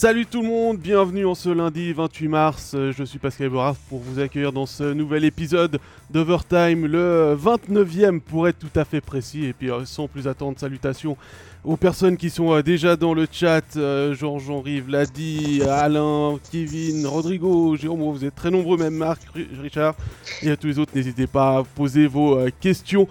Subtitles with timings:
[0.00, 2.72] Salut tout le monde, bienvenue en ce lundi 28 mars.
[2.74, 5.78] Euh, je suis Pascal Boras pour vous accueillir dans ce nouvel épisode
[6.08, 9.44] d'Overtime, le 29e pour être tout à fait précis.
[9.44, 11.18] Et puis euh, sans plus attendre, salutations
[11.64, 13.60] aux personnes qui sont euh, déjà dans le chat.
[13.74, 19.20] Georges-Henri, Vladi, Alain, Kevin, Rodrigo, Jérôme, vous êtes très nombreux, même Marc,
[19.60, 19.96] Richard.
[20.40, 23.06] Et à tous les autres, n'hésitez pas à poser vos questions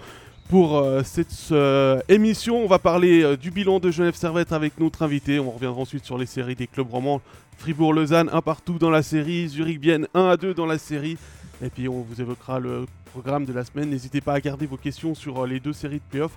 [0.50, 2.56] pour euh, cette euh, émission.
[2.56, 5.38] On va parler euh, du bilan de Genève Servette avec notre invité.
[5.38, 7.22] On reviendra ensuite sur les séries des clubs romans.
[7.58, 9.46] Fribourg-Lausanne, un partout dans la série.
[9.46, 11.16] Zurich-Bienne, 1 à 2 dans la série.
[11.62, 13.90] Et puis on vous évoquera le programme de la semaine.
[13.90, 16.36] N'hésitez pas à garder vos questions sur les deux séries de playoffs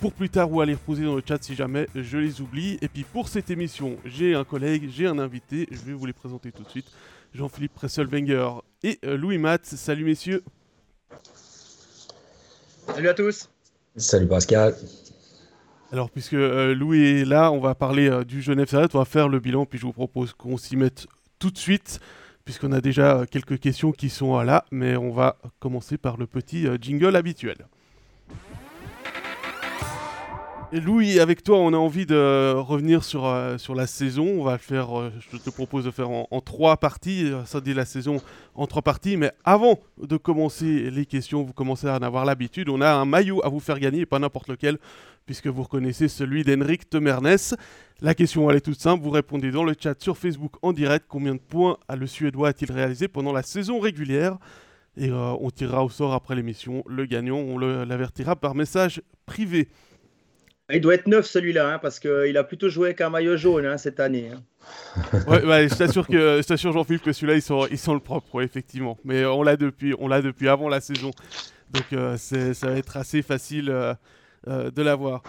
[0.00, 2.78] pour plus tard ou à les reposer dans le chat si jamais je les oublie.
[2.80, 5.66] Et puis pour cette émission, j'ai un collègue, j'ai un invité.
[5.72, 6.92] Je vais vous les présenter tout de suite.
[7.34, 8.50] Jean-Philippe Presselwenger
[8.84, 9.66] et Louis Matt.
[9.66, 10.44] Salut messieurs.
[12.94, 13.48] Salut à tous.
[13.96, 14.74] Salut Pascal.
[15.92, 19.04] Alors, puisque euh, Louis est là, on va parler euh, du Genève Servette, on va
[19.04, 21.06] faire le bilan, puis je vous propose qu'on s'y mette
[21.38, 22.00] tout de suite,
[22.44, 26.26] puisqu'on a déjà euh, quelques questions qui sont là, mais on va commencer par le
[26.26, 27.66] petit jingle habituel.
[30.70, 34.26] Louis, avec toi, on a envie de revenir sur, euh, la saison.
[34.26, 37.62] On va le faire, euh, je te propose de faire en, trois parties, euh, ça
[37.62, 38.20] dit la saison
[38.54, 39.16] en trois parties.
[39.16, 42.68] Mais avant de commencer les questions, vous commencez à en avoir l'habitude.
[42.68, 44.76] On a un maillot à vous faire gagner, pas n'importe lequel,
[45.24, 47.56] puisque vous reconnaissez celui d'Henrik Temernes.
[48.02, 49.02] La question, elle est toute simple.
[49.02, 51.06] Vous répondez dans le chat sur Facebook en direct.
[51.08, 54.36] Combien de points le Suédois a-t-il réalisé pendant la saison régulière
[54.98, 57.38] Et on tirera au sort après l'émission le gagnant.
[57.38, 59.68] On l'avertira par message privé.
[60.70, 63.64] Il doit être neuf celui-là, hein, parce qu'il a plutôt joué avec un maillot jaune
[63.64, 64.30] hein, cette année.
[64.30, 64.42] Hein.
[65.26, 67.36] ouais, je t'assure que, Jean-Philippe que celui-là,
[67.70, 68.98] ils sont, le propre, effectivement.
[69.02, 71.10] Mais on l'a depuis, on l'a depuis avant la saison,
[71.70, 73.94] donc euh, ça va être assez facile euh,
[74.46, 75.22] euh, de l'avoir.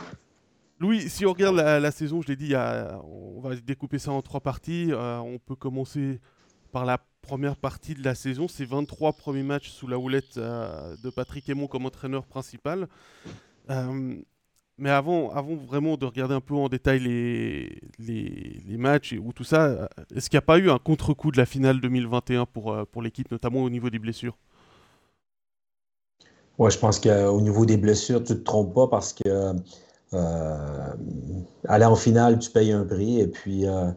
[0.80, 4.40] Louis, si on regarde la, saison, je l'ai dit, on va découper ça en trois
[4.40, 4.92] parties.
[4.94, 6.20] on peut commencer
[6.72, 11.10] par la première partie de la saison, c'est 23 premiers matchs sous la houlette de
[11.10, 12.88] Patrick Aymon comme entraîneur principal.
[14.80, 19.44] Mais avant, avant vraiment de regarder un peu en détail les, les, matchs ou tout
[19.44, 22.86] ça, est-ce qu'il n'y a pas eu un contre-coup de la finale 2021 pour, euh,
[22.90, 24.38] pour l'équipe, notamment au niveau des blessures?
[26.58, 29.54] Ouais, je pense qu'au niveau des blessures, tu ne te trompes pas parce que
[30.14, 30.94] euh,
[31.68, 33.20] aller en finale, tu payes un prix.
[33.20, 33.92] Et puis, euh,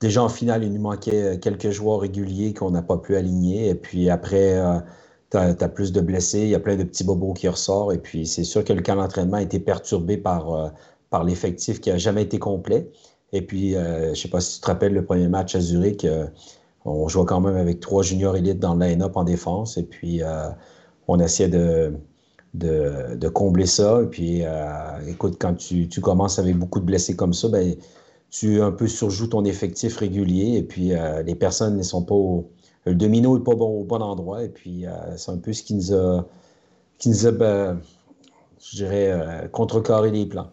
[0.00, 3.68] déjà en finale, il nous manquait quelques joueurs réguliers qu'on n'a pas pu aligner.
[3.68, 4.60] Et puis après,
[5.30, 7.94] tu as, plus de blessés, il y a plein de petits bobos qui ressortent.
[7.94, 10.68] Et puis, c'est sûr que le camp d'entraînement a été perturbé par, euh,
[11.10, 12.90] par l'effectif qui n'a jamais été complet.
[13.32, 15.60] Et puis, euh, je ne sais pas si tu te rappelles le premier match à
[15.60, 16.26] Zurich, euh,
[16.86, 19.76] on jouait quand même avec trois juniors élites dans le line-up en défense.
[19.76, 20.22] Et puis,
[21.06, 21.92] on essayait de,
[22.54, 24.00] de, combler ça.
[24.02, 24.42] Et puis,
[25.06, 27.74] écoute, quand tu, tu, commences avec beaucoup de blessés comme ça, ben,
[28.30, 30.56] tu un peu surjoues ton effectif régulier.
[30.56, 30.92] Et puis,
[31.26, 32.48] les personnes ne sont pas au
[32.84, 34.44] le domino n'est pas bon, au bon endroit.
[34.44, 36.26] Et puis, euh, c'est un peu ce qui nous a,
[36.98, 37.80] qui nous a ben,
[38.60, 40.50] je dirais, euh, contrecarré les plans.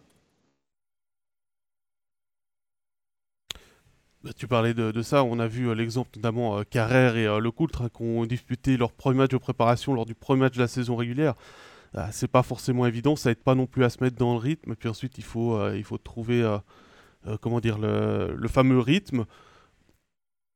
[4.23, 7.83] Bah, tu parlais de, ça, on a vu euh, l'exemple notamment Carrère et Le Coultre
[7.83, 10.67] hein, qui ont disputé leur premier match de préparation lors du premier match de la
[10.67, 11.35] saison régulière.
[12.11, 14.75] c'est pas forcément évident, ça aide pas non plus à se mettre dans le rythme.
[14.75, 16.43] Puis ensuite, il faut, il faut trouver
[17.41, 19.25] comment dire, le, le, fameux rythme.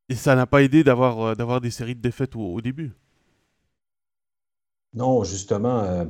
[0.10, 2.92] Et ça n'a pas aidé d'avoir euh, d'avoir des séries de défaites au, début?
[4.96, 6.06] Non, justement, euh,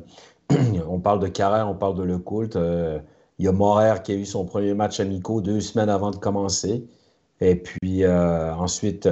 [0.88, 2.22] on parle de Carrère, on parle de Le
[2.56, 3.00] Euh,
[3.38, 6.18] il y a Morer qui a eu son premier match amico deux semaines avant de
[6.18, 6.88] commencer.
[7.42, 9.08] Et puis euh, ensuite,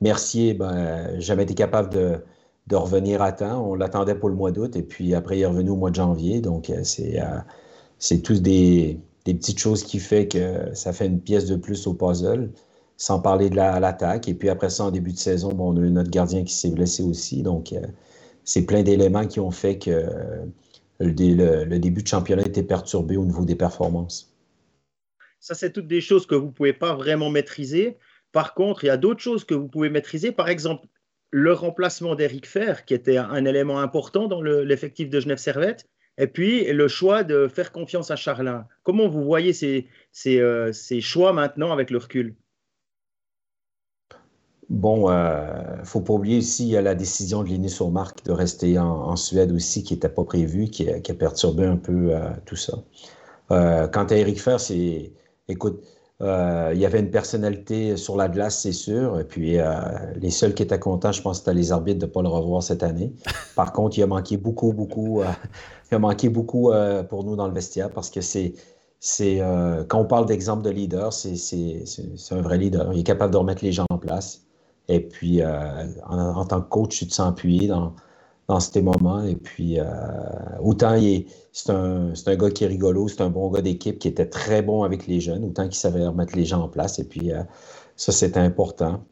[0.00, 2.20] Mercier, ben, jamais été capable de,
[2.68, 3.64] de, revenir à temps.
[3.68, 5.96] On l'attendait pour le mois d'août et puis après, il est revenu au mois de
[5.96, 6.40] janvier.
[6.40, 7.20] Donc, c'est
[7.98, 11.86] c'est tous des, des, petites choses qui font que ça fait une pièce de plus
[11.88, 12.52] au puzzle
[12.98, 14.28] sans parler de l'attaque.
[14.28, 16.52] et puis après ça, en début de saison, bon, on a eu notre gardien qui
[16.52, 17.42] s'est blessé aussi.
[17.42, 17.80] Donc, euh,
[18.44, 20.44] c'est plein d'éléments qui ont fait que euh,
[20.98, 24.34] le, début de championnat était perturbé au niveau des performances.
[25.38, 27.96] Ça, c'est toutes des choses que vous ne pouvez pas vraiment maîtriser.
[28.32, 30.32] Par contre, il y a d'autres choses que vous pouvez maîtriser.
[30.32, 30.88] Par exemple,
[31.30, 35.86] le remplacement d'Eric Fer, qui était un élément important dans l'effectif de Genève Servette.
[36.20, 38.66] Et puis, le choix de faire confiance à Charlin.
[38.82, 42.34] Comment vous voyez ces, ces, euh, ces choix maintenant avec le recul?
[44.70, 49.16] Bon, il euh, faut pas oublier aussi, la décision de Linus Marc de rester en,
[49.16, 52.74] Suède aussi, qui n'était pas prévue, qui, a perturbé un peu euh, tout ça.
[53.50, 55.12] Euh, quant à Eric Fer, c'est,
[55.48, 55.82] écoute,
[56.20, 59.18] il y avait une personnalité sur la glace, c'est sûr.
[59.20, 59.56] Et puis,
[60.16, 62.62] les seuls qui étaient contents, je pense, c'était les arbitres de ne pas le revoir
[62.62, 63.12] cette année.
[63.54, 65.22] Par contre, il a manqué beaucoup, beaucoup,
[65.90, 66.72] il a manqué beaucoup
[67.08, 68.54] pour nous dans le vestiaire parce que c'est,
[68.98, 69.40] c'est
[69.86, 71.36] quand on parle d'exemple de leader, c'est
[72.32, 72.92] un vrai leader.
[72.92, 74.47] Il est capable de remettre les gens en place.
[74.88, 77.94] Et puis, en, tant que coach, tu te sens appuyé dans,
[78.48, 79.22] dans ces moments.
[79.22, 79.78] Et puis,
[80.60, 80.98] autant
[81.52, 84.62] c'est un, un, gars qui est rigolo, c'est un bon gars d'équipe qui était très
[84.62, 86.98] bon avec les jeunes, autant qu'il savait remettre les gens en place.
[86.98, 87.32] Et puis,
[87.96, 89.02] ça, c'était important.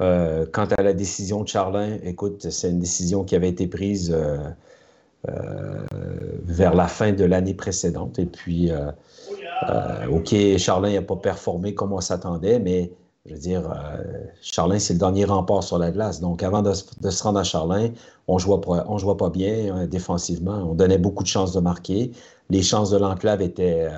[0.00, 4.14] Euh, quant à la décision de Charlin, écoute, c'est une décision qui avait été prise
[4.14, 4.38] euh,
[5.28, 5.84] euh,
[6.44, 8.18] vers la fin de l'année précédente.
[8.18, 8.70] Et puis,
[10.10, 12.92] OK, Charlin n'a pas performé comme on s'attendait, mais
[13.28, 13.62] je veux dire,
[14.40, 16.20] Charlin, c'est le dernier rempart sur la glace.
[16.20, 17.90] Donc, avant de, se rendre à Charlin,
[18.26, 20.66] on ne jouait, pas, on jouait pas bien hein, défensivement.
[20.70, 22.12] On donnait beaucoup de chances de marquer.
[22.48, 23.88] Les chances de l'enclave étaient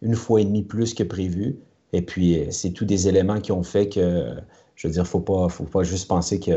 [0.00, 1.58] une fois et demie plus que prévu.
[1.92, 4.36] Et puis, c'est tous des éléments qui ont fait que
[4.76, 6.52] je veux dire, il faut pas, faut pas juste penser que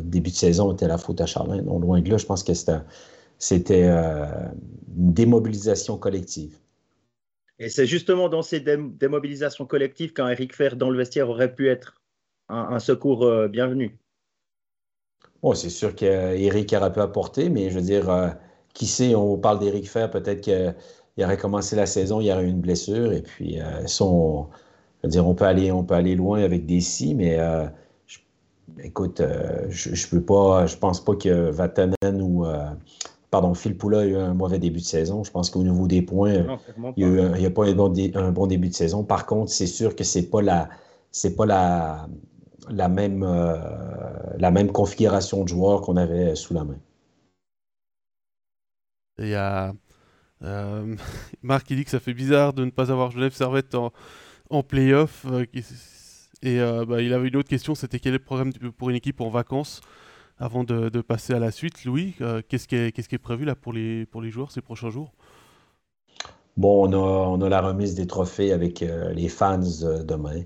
[0.00, 1.60] début de saison était la faute à Charlin.
[1.62, 4.26] Non, loin de là, je pense que c'était euh,
[4.96, 6.56] une démobilisation collective.
[7.58, 11.68] Et c'est justement dans ces démobilisations collectives quand Eric Fer dans le vestiaire aurait pu
[11.68, 12.02] être
[12.48, 13.96] un, secours euh, bienvenu.
[15.42, 18.28] Bon, c'est sûr qu'Eric aurait pu apporter, mais je veux dire, euh,
[18.74, 20.74] qui sait, on parle d'Eric Fer, peut-être qu'il
[21.24, 24.48] aurait commencé la saison, il y aurait eu une blessure, et puis son
[25.18, 27.66] on peut aller, on peut aller loin avec des si, mais euh,
[28.82, 32.66] écoute, euh, je, ne je pense pas que Vatanen ou euh,
[33.34, 35.24] pardon, Phil Poula a eu un mauvais début de saison.
[35.24, 36.44] Je pense qu'au niveau des points,
[36.96, 39.02] il n'y a, pas un bon, début de saison.
[39.02, 40.68] Par contre, c'est sûr que c'est pas la,
[41.10, 42.06] c'est pas la,
[42.70, 43.24] la même,
[44.38, 46.78] la même configuration de joueurs qu'on avait sous la main.
[49.18, 49.72] Il y a
[51.42, 53.92] Marc qui dit que ça fait bizarre de ne pas avoir Genève Servette en,
[54.50, 55.26] en playoff.
[55.30, 55.44] Euh,
[56.42, 58.96] et euh, bah, il avait une autre question, c'était quel est le programme pour une
[58.96, 59.80] équipe en vacances?
[60.38, 61.84] Avant de, passer à la suite.
[61.84, 65.12] Louis, euh, qu'est-ce qui, est prévu là pour les, joueurs ces prochains jours?
[66.56, 70.42] Bon, on a, la remise des trophées avec les fans demain.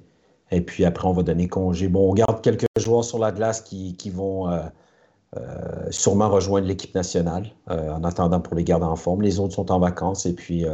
[0.50, 1.88] Et puis après, on va donner congé.
[1.88, 4.49] Bon, on garde quelques joueurs sur la glace qui, vont
[5.90, 9.20] sûrement rejoindre l'équipe nationale en attendant pour les garder en forme.
[9.20, 10.25] Les autres sont en vacances.
[10.25, 10.64] Et puis,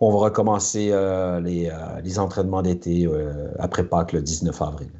[0.00, 4.90] on va recommencer euh, euh, les, entraînements d'été euh, après Pâques le 19 avril.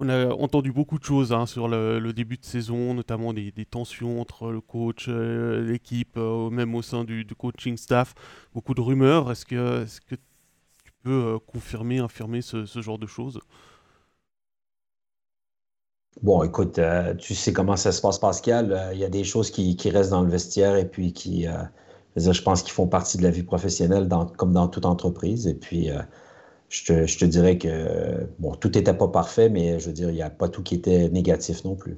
[0.00, 4.20] On a entendu beaucoup de choses hein, sur le, début de saison, notamment des, tensions
[4.20, 8.14] entre le coach, l'équipe, même au sein du, coaching staff,
[8.54, 9.32] beaucoup de rumeurs.
[9.32, 13.40] Est-ce que, tu peux confirmer, infirmer ce, genre de choses?
[16.22, 16.78] Bon, écoute,
[17.18, 18.90] tu sais comment ça se passe, Pascal.
[18.92, 21.46] Il y a des choses qui, qui, restent dans le vestiaire et puis qui,
[22.14, 25.48] je pense qu'ils font partie de la vie professionnelle comme dans toute entreprise.
[25.48, 25.90] Et puis,
[26.68, 30.22] je, te, dirais que, bon, tout n'était pas parfait, mais je veux dire, il n'y
[30.22, 31.96] a pas tout qui était négatif non plus.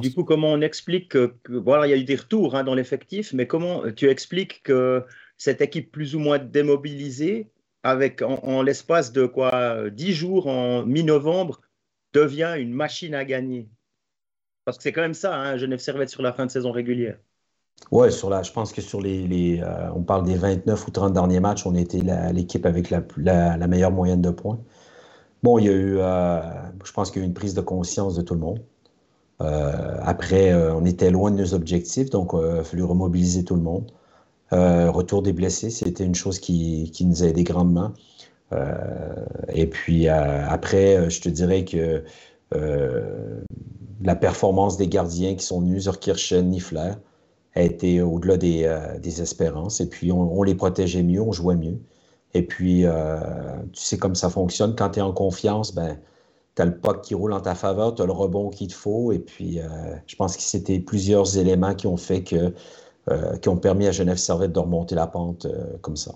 [0.00, 2.74] du coup, comment on explique que, voilà, il y a eu des retours hein, dans
[2.74, 5.04] l'effectif, mais comment tu expliques que
[5.36, 7.50] cette équipe plus ou moins démobilisée,
[7.82, 11.60] avec en, l'espace de quoi 10 jours en mi-novembre,
[12.12, 13.68] devient une machine à gagner?
[14.64, 17.18] Parce que c'est quand même ça, hein, Genève Servette sur la fin de saison régulière.
[17.94, 21.12] Oui, sur la, je pense que sur les, euh, on parle des 29 ou 30
[21.12, 22.00] derniers matchs, on était
[22.32, 23.02] l'équipe avec la,
[23.56, 24.58] la, meilleure moyenne de points.
[25.44, 26.40] Bon, il y a eu, euh,
[26.84, 28.60] je pense qu'il y a eu une prise de conscience de tout le monde.
[29.42, 33.62] Euh, après, on était loin de nos objectifs, donc il a fallu remobiliser tout le
[33.62, 33.90] monde.
[34.50, 37.92] retour des blessés, c'était une chose qui, qui, nous a aidé grandement.
[39.48, 42.02] et puis après, je te dirais que
[44.02, 46.94] la performance des gardiens qui sont venus, Zurkirchen, Nifler,
[47.54, 49.80] a été au-delà des, euh, des, espérances.
[49.80, 51.78] Et puis, on, les protégeait mieux, on jouait mieux.
[52.34, 53.20] Et puis, euh,
[53.72, 54.74] tu sais comme ça fonctionne.
[54.74, 55.98] Quand tu es en confiance, ben,
[56.56, 58.74] tu as le puck qui roule en ta faveur, tu as le rebond qu'il te
[58.74, 59.12] faut.
[59.12, 59.66] Et puis, euh,
[60.06, 62.52] je pense que c'était plusieurs éléments qui ont fait que,
[63.42, 65.46] qui ont permis à Genève Servette de remonter la pente
[65.82, 66.12] comme ça.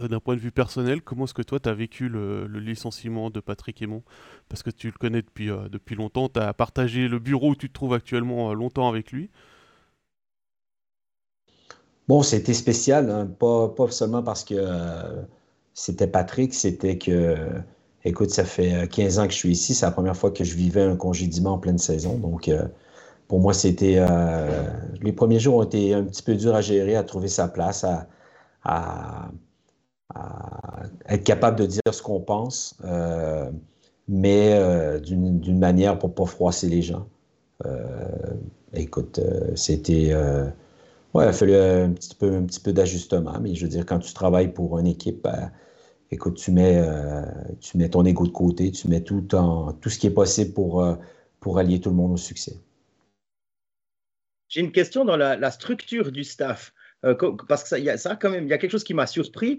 [0.00, 3.38] D'un point de vue personnel, comment est-ce que toi, tu as vécu le, licenciement de
[3.38, 4.02] Patrick Aymon?
[4.48, 7.68] Parce que tu le connais depuis, depuis longtemps, tu as partagé le bureau où tu
[7.68, 9.30] te trouves actuellement longtemps avec lui.
[12.08, 13.26] Bon, c'était spécial, hein.
[13.26, 15.22] pas, seulement parce que euh,
[15.74, 17.36] c'était Patrick, c'était que,
[18.04, 20.42] écoute, ça fait 15 euh, ans que je suis ici, c'est la première fois que
[20.42, 22.16] je vivais un congédiement en pleine saison.
[22.16, 22.66] Donc, euh,
[23.28, 24.00] pour moi, c'était.
[25.02, 27.84] les premiers jours ont été un petit peu durs à gérer, à trouver sa place,
[28.64, 29.30] à,
[31.08, 32.78] être capable de dire ce qu'on pense,
[34.08, 34.58] mais
[35.00, 37.06] d'une manière pour ne pas froisser les gens.
[38.72, 39.20] écoute,
[39.56, 40.14] c'était
[41.14, 43.86] oui, il a fallu un petit peu, un petit peu d'ajustement, mais je veux dire,
[43.86, 45.50] quand tu travailles pour une équipe, ben,
[46.10, 47.22] écoute, tu mets, euh,
[47.60, 50.52] tu mets ton ego de côté, tu mets tout, en, tout ce qui est possible
[50.52, 50.94] pour, euh,
[51.40, 52.56] pour allier tout le monde au succès.
[54.48, 56.72] J'ai une question dans la, structure du staff.
[57.48, 59.06] parce que ça, y a, ça, quand même, il y a quelque chose qui m'a
[59.06, 59.58] surpris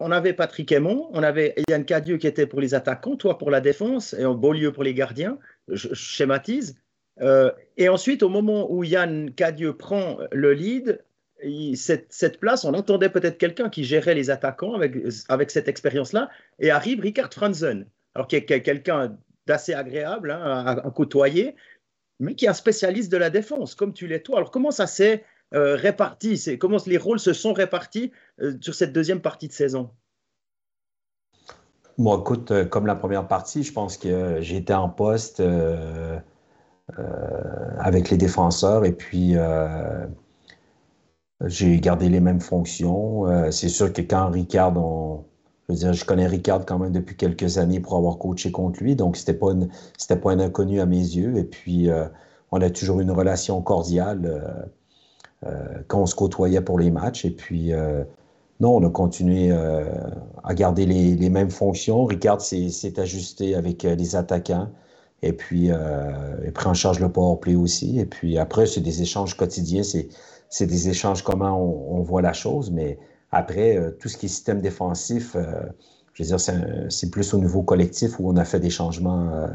[0.00, 3.50] on avait Patrick Aymon, on avait Yann Cadieux qui était pour les attaquants, toi pour
[3.50, 6.76] la défense et en Beaulieu pour les gardiens, je, schématise.
[7.20, 11.04] Euh, et ensuite, au moment où Yann Cadieux prend le lead,
[11.76, 17.00] cette, place, on entendait peut-être quelqu'un qui gérait les attaquants avec, cette expérience-là, et arrive
[17.00, 19.16] Richard Franzen, alors qui est quelqu'un
[19.46, 21.54] d'assez agréable hein, à, côtoyer,
[22.20, 24.38] mais qui est un spécialiste de la défense, comme tu l'es toi.
[24.38, 28.92] Alors comment ça s'est euh, répartis Comment les rôles se sont répartis euh, sur cette
[28.92, 29.90] deuxième partie de saison?
[31.98, 35.42] Moi, écoute, euh, comme la première partie, je pense que j'étais en poste
[37.78, 39.36] avec les défenseurs et puis
[41.46, 43.50] j'ai gardé les mêmes fonctions.
[43.50, 47.58] C'est sûr que quand Ricard, je veux dire, je connais Ricard quand même depuis quelques
[47.58, 49.52] années pour avoir coaché contre lui, donc c'était pas
[49.96, 51.36] c'était pas un inconnu à mes yeux.
[51.38, 51.88] Et puis
[52.52, 54.64] on a toujours une relation cordiale
[55.46, 57.24] euh, quand on se côtoyait pour les matchs.
[57.24, 58.04] Et puis, euh,
[58.60, 59.84] non, on a continué euh,
[60.42, 62.04] à garder les, mêmes fonctions.
[62.04, 64.68] Ricard s'est ajusté avec les attaquants.
[65.26, 65.70] Et puis,
[66.44, 67.98] il prend en charge le powerplay aussi.
[67.98, 69.82] Et puis après, c'est des échanges quotidiens.
[69.82, 72.70] C'est des échanges comment on, voit la chose.
[72.70, 72.98] Mais
[73.32, 75.36] après, tout ce qui est système défensif,
[76.12, 76.40] je veux dire,
[76.90, 79.48] c'est plus au niveau collectif où on a fait des changements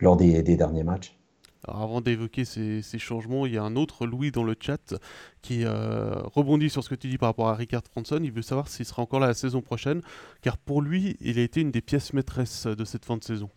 [0.00, 1.18] lors des derniers matchs
[1.66, 4.94] avant d'évoquer ces, changements, il y a un autre Louis dans le chat
[5.42, 8.20] qui euh, rebondit sur ce que tu dis par rapport à Richard Franson.
[8.22, 10.02] Il veut savoir s'il sera encore là la saison prochaine,
[10.42, 13.50] car pour lui, il a été une des pièces maîtresses de cette fin de saison.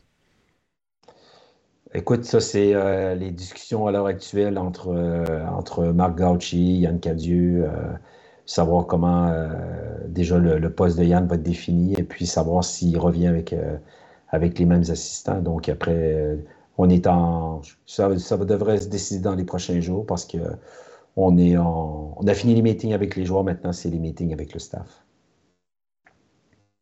[1.94, 7.00] Écoute, ça, c'est euh, les discussions à l'heure actuelle entre, euh, entre Marc Gauchi, Yann
[7.00, 7.70] Cadieux,
[8.46, 9.34] savoir comment
[10.08, 13.56] déjà le, poste de Yann va être défini et puis savoir s'il revient avec,
[14.30, 15.42] avec les mêmes assistants.
[15.42, 16.38] Donc, après
[16.78, 17.62] on est en.
[17.86, 20.38] Ça, ça, devrait se décider dans les prochains jours parce que
[21.16, 24.34] on, est en, on a fini les meetings avec les joueurs, maintenant c'est les meetings
[24.34, 25.04] avec le staff.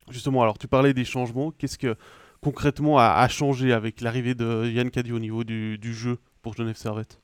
[0.10, 1.52] Justement, alors tu parlais des changements.
[1.52, 1.96] Qu'est-ce que
[2.42, 7.20] concrètement a, changé avec l'arrivée de Yann Caddy au niveau du, jeu pour Genève Servette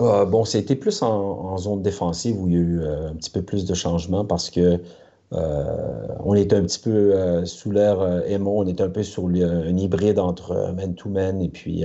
[0.00, 3.30] euh, Bon, c'était plus en, zone défensive où il y a eu euh, un petit
[3.30, 4.80] peu plus de changements parce que
[5.34, 9.76] euh, on était un petit peu sous l'air Aimon, on était un peu sur un
[9.76, 11.84] hybride entre man-to-man et puis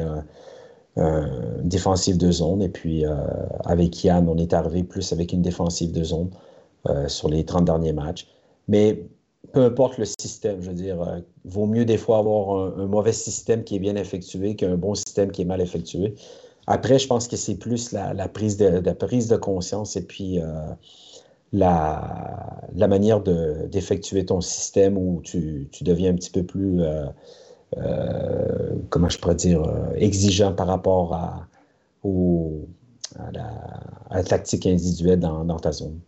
[1.64, 2.62] défensive de zone.
[2.62, 3.04] Et puis
[3.66, 6.30] avec Yann, on est arrivé plus avec une défensive de zone
[7.08, 8.28] sur les 30 derniers matchs.
[8.70, 9.04] Mais
[9.54, 13.64] peu importe le système, je veux dire, vaut mieux des fois avoir un, mauvais système
[13.64, 16.16] qui est bien effectué qu'un bon système qui est mal effectué.
[16.68, 20.40] Après, je pense que c'est plus la, prise de, conscience et puis
[21.54, 27.06] la, la manière d'effectuer ton système où tu, deviens un petit peu plus, euh,
[27.78, 31.48] euh, comment je pourrais dire, euh, exigeant par rapport à,
[33.32, 36.00] la, tactique individuelle dans ta zone.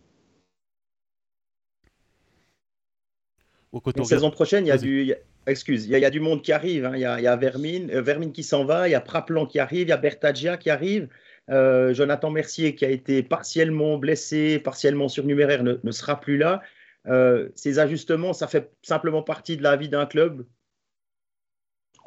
[3.96, 5.14] La saison prochaine, il y a du,
[5.46, 6.84] excuse, il y, a, du monde qui arrive.
[6.84, 6.92] Hein.
[6.94, 9.58] Il, y a, y a, Vermine, Vermine qui s'en va, il y a Praplan qui
[9.58, 11.08] arrive, il y a Bertagia qui arrive.
[11.48, 16.60] Euh, Jonathan Mercier, qui a été partiellement blessé, partiellement surnuméraire, ne, sera plus là.
[17.06, 20.44] Euh, ces ajustements, ça fait simplement partie de la vie d'un club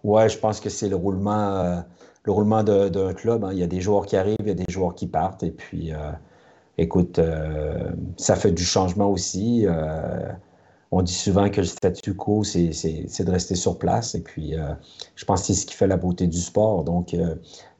[0.03, 1.79] Ouais, je pense que c'est le roulement, euh,
[2.23, 3.43] le roulement d'un club.
[3.43, 3.51] Hein.
[3.53, 5.43] Il y a des joueurs qui arrivent, il y a des joueurs qui partent.
[5.43, 5.91] Et puis,
[6.77, 7.19] écoute,
[8.15, 9.65] ça fait du changement aussi.
[10.91, 14.15] On dit souvent que le statu quo, c'est de rester sur place.
[14.15, 14.55] Et puis,
[15.15, 16.83] je pense que c'est ce qui fait la beauté du sport.
[16.83, 17.15] Donc,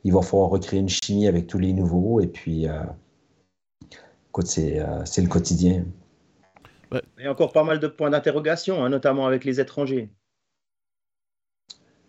[0.04, 2.20] il va falloir recréer une chimie avec tous les nouveaux.
[2.20, 2.84] Et puis, euh,
[4.30, 5.86] écoute, c'est, euh, le quotidien.
[6.92, 10.10] Il y a encore pas mal de points d'interrogation, hein, notamment avec les étrangers.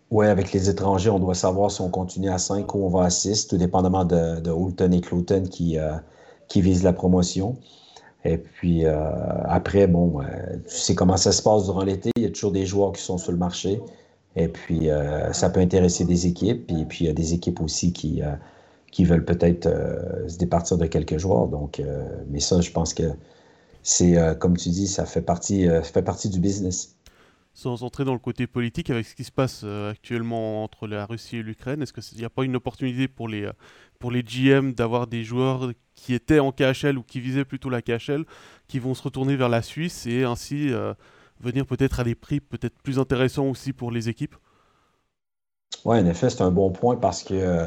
[0.09, 3.05] Oui, avec les étrangers, on doit savoir si on continue à 5 ou on va
[3.05, 5.93] à 6, tout dépendamment de, de Houlton et Clouton qui, euh,
[6.47, 7.57] qui visent la promotion.
[8.23, 10.19] Et puis après, bon,
[10.67, 12.11] tu sais comment ça se passe durant l'été.
[12.17, 13.81] Il y a toujours des joueurs qui sont sur le marché.
[14.35, 16.71] Et puis, euh, ça peut intéresser des équipes.
[16.71, 18.31] Et puis, il y a des équipes aussi qui, euh,
[18.91, 21.47] qui veulent peut-être euh, se départir de quelques joueurs.
[21.47, 21.81] Donc,
[22.29, 23.11] mais ça, je pense que
[23.83, 26.95] c'est, comme tu dis, ça fait partie, ça fait partie du business.
[27.53, 31.37] Sans entrer dans le côté politique, avec ce qui se passe actuellement entre la Russie
[31.37, 33.49] et l'Ukraine, est-ce qu'il n'y a pas une opportunité pour les,
[33.99, 37.81] pour les GM d'avoir des joueurs qui étaient en KHL ou qui visaient plutôt la
[37.81, 38.25] KHL,
[38.69, 40.71] qui vont se retourner vers la Suisse et ainsi
[41.41, 44.35] venir peut-être à des prix peut-être plus intéressants aussi pour les équipes?
[45.85, 47.65] Oui, en effet, c'est un bon point parce que euh,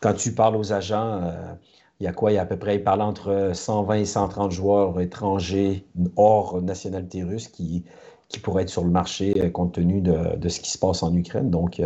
[0.00, 1.54] quand tu parles aux agents, euh,
[2.00, 2.32] il y a quoi?
[2.32, 5.84] Il y a à peu près, il parle entre 120 et 130 joueurs étrangers
[6.16, 7.84] hors nationalité russe qui,
[8.30, 11.14] qui pourraient être sur le marché euh, compte tenu de, ce qui se passe en
[11.14, 11.50] Ukraine.
[11.50, 11.82] Donc,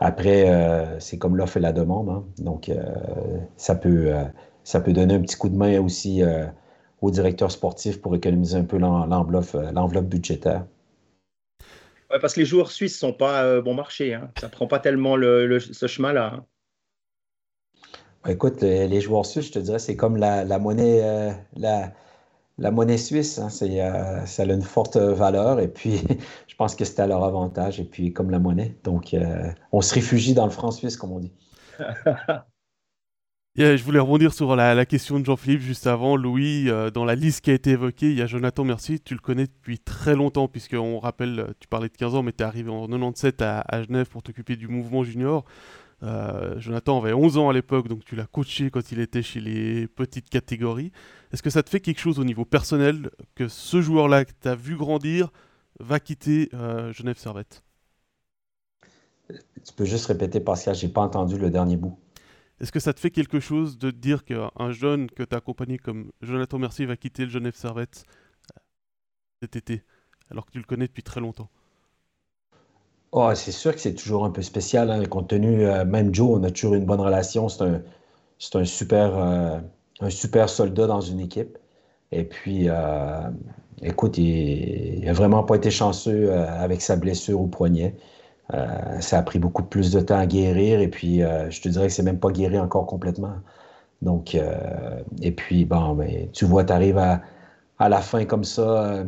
[0.00, 2.08] après, c'est comme l'offre et la demande.
[2.08, 2.24] Hein.
[2.38, 2.70] Donc,
[3.56, 4.12] ça, peut,
[4.64, 6.22] ça peut donner un petit coup de main aussi
[7.00, 10.66] au directeur sportif pour économiser un peu l'enveloppe budgétaire.
[12.10, 14.14] Ouais, parce que les joueurs suisses ne sont pas bon marché.
[14.14, 14.30] Hein.
[14.40, 16.34] Ça ne prend pas tellement ce chemin-là.
[16.36, 16.44] Hein.
[18.26, 21.30] Écoute, les, joueurs suisses, je te dirais, c'est comme la, monnaie, euh,
[22.58, 23.38] la, monnaie suisse.
[23.38, 26.00] Hein, euh, ça a une forte valeur et puis
[26.48, 28.76] je pense que c'est à leur avantage et puis comme la monnaie.
[28.84, 31.32] Donc, euh, on se réfugie dans le franc suisse, comme on dit.
[33.56, 36.16] je voulais rebondir sur la, question de Jean-Philippe juste avant.
[36.16, 39.00] Louis, dans la liste qui a été évoquée, il y a Jonathan Merci.
[39.00, 42.42] Tu le connais depuis très longtemps, puisqu'on rappelle, tu parlais de 15 ans, mais tu
[42.42, 45.44] es arrivé en 97 à, à Genève pour t'occuper du mouvement junior.
[46.02, 49.40] Euh, Jonathan avait 11 ans à l'époque, donc tu l'as coaché quand il était chez
[49.40, 50.92] les petites catégories.
[51.32, 54.48] Est-ce que ça te fait quelque chose au niveau personnel que ce joueur-là que tu
[54.48, 55.30] as vu grandir
[55.80, 57.64] va quitter euh, Genève Servette?
[59.28, 61.98] Tu peux juste répéter, Pascal, j'ai pas entendu le dernier bout.
[62.60, 65.78] Est-ce que ça te fait quelque chose de dire qu'un jeune que tu as accompagné
[65.78, 68.04] comme Jonathan Mercier va quitter le Genève Servette
[68.56, 68.60] euh,
[69.42, 69.82] cet été,
[70.30, 71.50] alors que tu le connais depuis très longtemps?
[73.12, 76.38] Oh, c'est sûr que c'est toujours un peu spécial, hein, compte tenu, euh, même Joe,
[76.38, 77.48] on a toujours une bonne relation.
[77.48, 77.80] C'est un,
[78.54, 79.58] un, super, euh,
[80.00, 81.56] un super soldat dans une équipe.
[82.12, 83.30] Et puis, euh,
[83.82, 87.96] écoute, il n'a vraiment pas été chanceux avec sa blessure au poignet.
[89.00, 90.80] ça a pris beaucoup plus de temps à guérir.
[90.80, 93.34] Et puis, je te dirais que c'est même pas guéri encore complètement.
[94.02, 94.36] Donc,
[95.22, 95.98] et puis, bon,
[96.32, 97.22] tu vois, tu arrives à,
[97.78, 99.04] à, la fin comme ça,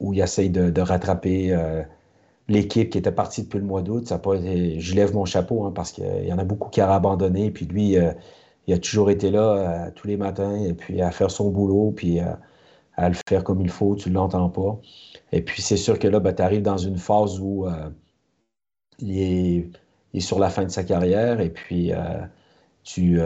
[0.00, 1.54] où il essaye de rattraper
[2.52, 4.06] l'équipe qui était partie depuis le mois d'août.
[4.06, 7.50] Ça je lève mon chapeau hein, parce qu'il y en a beaucoup qui ont abandonné.
[7.50, 8.12] Puis lui, euh,
[8.66, 11.92] il a toujours été là euh, tous les matins et puis à faire son boulot,
[11.96, 12.32] puis euh,
[12.96, 13.96] à le faire comme il faut.
[13.96, 14.78] Tu ne l'entends pas.
[15.32, 17.66] Et puis c'est sûr que là, ben, tu arrives dans une phase où
[18.98, 19.18] il
[20.14, 21.92] est, sur la fin de sa carrière et puis
[22.84, 23.18] tu,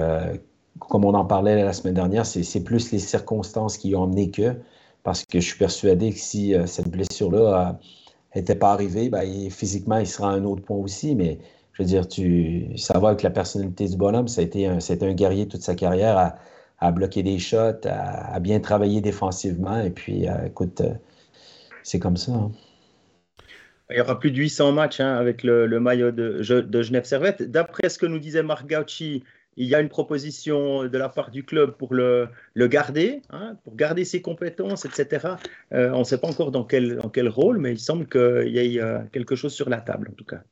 [0.78, 4.54] comme on en parlait la semaine dernière, c'est plus les circonstances qui ont amené que.
[5.02, 7.78] Parce que je suis persuadé que si cette blessure-là
[8.36, 11.14] n'était pas arrivé, ben, physiquement, il sera à un autre point aussi.
[11.14, 11.38] Mais
[11.72, 14.28] je veux dire, tu, ça va avec la personnalité du bonhomme.
[14.28, 16.36] Ça a été un, un guerrier toute sa carrière à,
[16.78, 19.80] à bloquer des shots, à, bien travailler défensivement.
[19.80, 20.94] Et puis, euh, écoute, euh,
[21.82, 22.32] c'est comme ça.
[22.32, 22.52] Hein.
[23.90, 27.42] Il y aura plus de 800 matchs hein, avec le, maillot de, Genève Servette.
[27.42, 29.22] D'après ce que nous disait Marc Gauchi,
[29.56, 33.74] il y a une proposition de la part du club pour le, garder, hein, pour
[33.74, 35.26] garder ses compétences, etc.
[35.72, 38.48] Euh, on ne sait pas encore dans quel, dans quel rôle, mais il semble qu'il
[38.48, 40.42] y ait euh, quelque chose sur la table, en tout cas.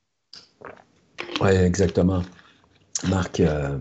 [1.40, 2.22] Oui, exactement.
[3.08, 3.78] Marc, euh,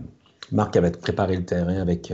[0.52, 2.12] Marc avait préparé le terrain avec,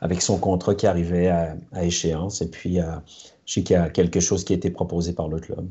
[0.00, 2.78] avec son contrat qui arrivait à, à échéance, et puis
[3.46, 5.66] je sais qu'il y a quelque chose qui a été proposé par le club.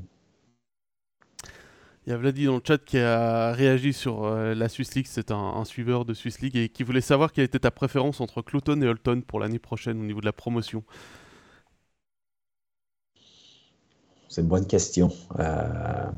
[2.06, 5.06] Il y a Vladi dans le chat qui a réagi sur euh, la Swiss League,
[5.08, 8.42] c'est un, suiveur de Swiss League, et qui voulait savoir quelle était ta préférence entre
[8.42, 10.84] Cloton et Holton pour l'année prochaine au niveau de la promotion.
[14.28, 15.12] C'est une bonne question.
[15.40, 16.10] Euh...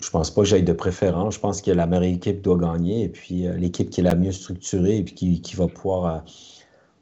[0.00, 1.34] Je pense pas que j'aille de préférence.
[1.34, 4.14] Je pense que la meilleure équipe doit gagner, et puis euh, l'équipe qui est la
[4.14, 6.18] mieux structurée et puis qui, va pouvoir euh,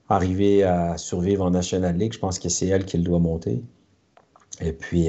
[0.09, 3.63] arriver à survivre en National League, je pense que c'est elle qui doit monter.
[4.61, 5.09] Et puis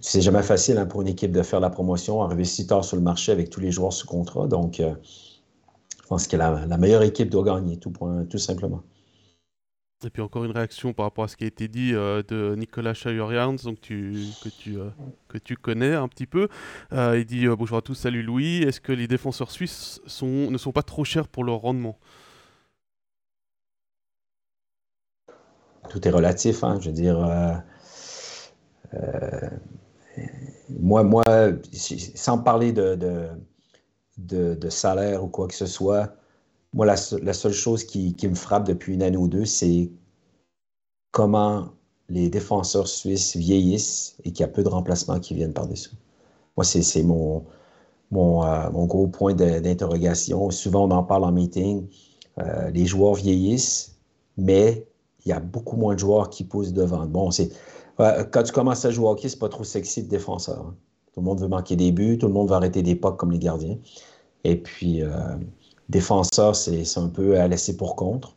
[0.00, 2.96] c'est jamais facile hein, pour une équipe de faire la promotion, arriver si tard sur
[2.96, 4.46] le marché avec tous les joueurs sous contrat.
[4.46, 4.94] Donc, euh,
[6.02, 8.82] je pense que la, meilleure équipe doit gagner, tout, point, tout simplement.
[10.04, 12.54] Et puis encore une réaction par rapport à ce qui a été dit euh, de
[12.56, 14.90] Nicolas Chayorians, donc tu, que, tu, euh,
[15.26, 16.48] que tu connais un petit peu.
[16.92, 18.62] il dit Bonjour à tous, salut Louis.
[18.62, 21.98] Est-ce que les défenseurs suisses sont, ne sont pas trop chers pour leur rendement?
[25.90, 27.18] Tout est relatif, hein, je veux dire
[30.70, 31.24] moi, moi,
[31.72, 32.96] sans parler de,
[34.18, 36.14] de, salaire ou quoi que ce soit,
[36.74, 39.90] moi, la, seule chose qui, me frappe depuis une année ou deux, c'est
[41.12, 41.70] comment
[42.08, 45.90] les défenseurs suisses vieillissent et qu'il y a peu de remplacements qui viennent par-dessus.
[46.56, 47.44] Moi, c'est mon,
[48.10, 50.50] mon, euh, mon, gros point d'interrogation.
[50.50, 51.86] Souvent, on en parle en meeting.
[52.38, 53.98] Euh, les joueurs vieillissent,
[54.36, 54.86] mais
[55.24, 57.06] il y a beaucoup moins de joueurs qui poussent devant.
[57.06, 57.50] Bon, c'est
[57.98, 60.60] quand tu commences à jouer au hockey, c'est pas trop sexy de défenseur.
[60.60, 60.74] Hein.
[61.12, 63.32] Tout le monde veut marquer des buts, tout le monde veut arrêter des pucks comme
[63.32, 63.76] les gardiens.
[64.44, 65.10] Et puis, euh,
[65.88, 68.36] défenseur, c'est un peu à laisser pour contre.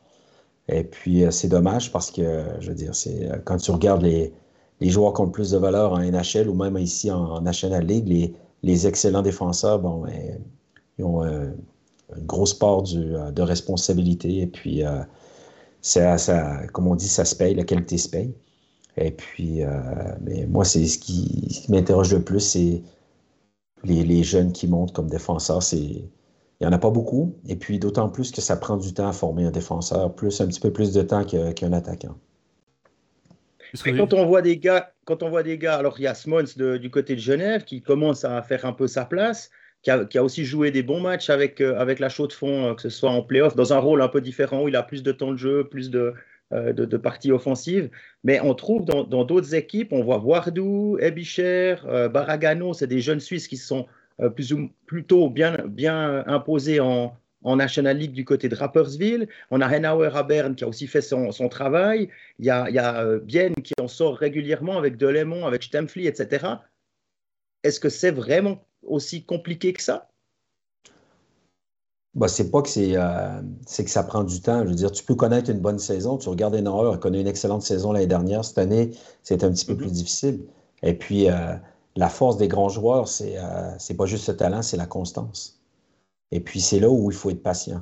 [0.67, 4.33] Et puis, euh, c'est dommage parce que, je veux dire, euh, quand tu regardes les,
[4.81, 8.35] joueurs qui ont le plus de valeur en NHL ou même ici en, National League,
[8.63, 10.39] les, excellents défenseurs, bon, ben,
[10.97, 11.55] ils ont une
[12.25, 14.39] grosse part de responsabilité.
[14.39, 14.83] Et puis,
[16.73, 18.33] comme on dit, ça se paye, la qualité se paye.
[18.97, 19.61] Et puis,
[20.21, 22.81] mais moi, c'est ce qui, m'interroge le plus, c'est
[23.83, 25.63] les, les, jeunes qui montent comme défenseurs.
[25.63, 25.77] C'est,
[26.61, 27.33] il n'y en a pas beaucoup.
[27.47, 30.47] Et puis, d'autant plus que ça prend du temps à former un défenseur, plus un
[30.47, 32.15] petit peu plus de temps qu'un attaquant.
[33.85, 36.13] Mais quand on voit des gars, quand on voit des gars, alors il y a
[36.13, 39.49] Smons du côté de Genève qui commence à faire un peu sa place,
[39.81, 42.73] qui a, aussi joué des bons matchs avec, euh, avec la chaux de fond, euh,
[42.75, 45.01] que ce soit en playoff, dans un rôle un peu différent où il a plus
[45.01, 46.13] de temps de jeu, plus de,
[46.53, 47.89] euh, de, parties offensives.
[48.23, 51.75] Mais on trouve dans d'autres équipes, on voit Wardou, Ebicher,
[52.11, 53.87] Baragano, c'est des jeunes Suisses qui sont
[54.35, 55.57] plus ou, plutôt bien,
[56.27, 59.27] imposés en, en National League du côté de Rappersville.
[59.49, 62.09] On a Henauer à Berne qui a aussi fait son, travail.
[62.39, 66.45] Il y a, y a Bienne qui en sort régulièrement avec Delémont, avec Stempfli, etc.
[67.63, 70.10] Est-ce que c'est vraiment aussi compliqué que ça?
[72.13, 74.63] Bah, c'est pas que c'est euh, que ça prend du temps.
[74.63, 76.17] Je veux dire, tu peux connaître une bonne saison.
[76.17, 78.43] Tu regardes Henauer, a connu une excellente saison l'année dernière.
[78.43, 78.91] Cette année,
[79.23, 79.77] c'est un petit peu mm-hmm.
[79.77, 80.45] plus difficile.
[80.83, 81.55] Et puis, euh,
[81.95, 85.61] la force des grands joueurs, c'est euh, c'est pas juste le talent, c'est la constance.
[86.31, 87.81] Et puis, c'est là où il faut être patient.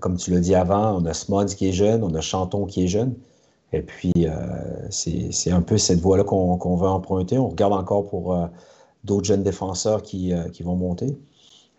[0.00, 2.84] Comme tu l'as dit avant, on a Smods qui est jeune, on a Chanton qui
[2.84, 3.14] est jeune.
[3.72, 4.12] Et puis,
[4.90, 7.36] c'est un peu cette voie-là qu'on veut emprunter.
[7.38, 8.36] On regarde encore pour
[9.04, 11.18] d'autres jeunes défenseurs qui, qui, vont monter.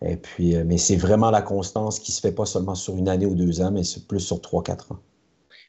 [0.04, 3.08] Et puis, mais c'est vraiment la constance qui ne se fait pas seulement sur une
[3.08, 5.00] année ou deux ans, mais plus sur trois, quatre ans.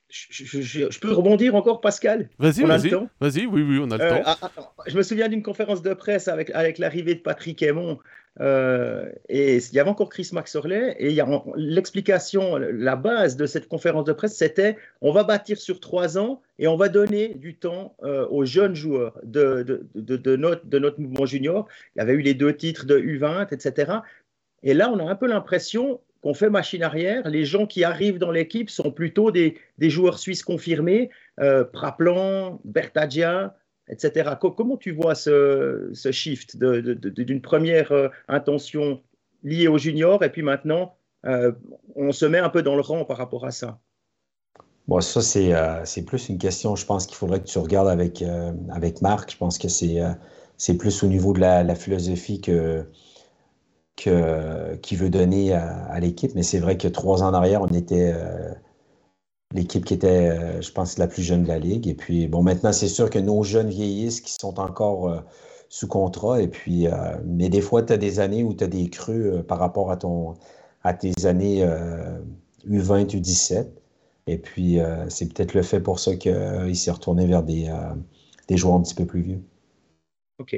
[0.09, 2.29] Je, peux rebondir encore, Pascal?
[2.38, 2.90] Vas-y, vas-y.
[3.18, 4.23] Vas-y, oui, oui, on a le temps.
[4.27, 4.51] Ah, ah,
[4.87, 7.99] je me souviens d'une conférence de presse avec, avec l'arrivée de Patrick Aymon
[8.40, 11.14] euh, et il y avait encore Chris Maxorley, et
[11.57, 16.40] l'explication, la base de cette conférence de presse, c'était on va bâtir sur trois ans
[16.59, 20.79] et on va donner du temps euh, aux jeunes joueurs de, de, de, notre, de
[20.79, 21.68] notre mouvement junior.
[21.95, 23.92] Il y avait eu les deux titres de U20, etc.
[24.62, 27.29] Et là, on a un peu l'impression qu'on fait machine arrière.
[27.29, 33.57] Les gens qui arrivent dans l'équipe sont plutôt des, joueurs suisses confirmés, euh, Praplan, Bertagia,
[33.88, 34.31] etc.
[34.40, 39.03] Comment tu vois ce, shift d'une première euh, intention
[39.42, 40.94] liée au junior et puis maintenant
[41.27, 41.53] euh,
[41.96, 43.79] on se met un peu dans le rang par rapport à ça?
[44.88, 48.25] Bon, ça, euh, c'est plus une question, je pense qu'il faudrait que tu regardes avec,
[48.70, 49.31] avec Marc.
[49.31, 52.85] Je pense que c'est plus au niveau de la, philosophie que,
[53.96, 56.35] que, qu'il veut donner à, l'équipe.
[56.35, 58.14] Mais c'est vrai que trois ans en arrière, on était
[59.55, 61.87] l'équipe qui était, euh, je pense, la plus jeune de la Ligue.
[61.88, 65.20] Et puis, bon, maintenant, c'est sûr que nos jeunes vieillissent qui sont encore euh,
[65.68, 66.42] sous contrat.
[66.42, 69.42] Et puis, euh, mais des fois, tu as des années où tu as des creux
[69.42, 70.35] par rapport à, ton,
[70.83, 71.64] à tes années
[72.68, 73.68] U20, U17.
[74.28, 74.78] Et puis,
[75.09, 77.72] c'est peut-être le fait pour ça qu'il s'est retourné vers des,
[78.48, 79.42] des joueurs un petit peu plus vieux.
[80.38, 80.57] OK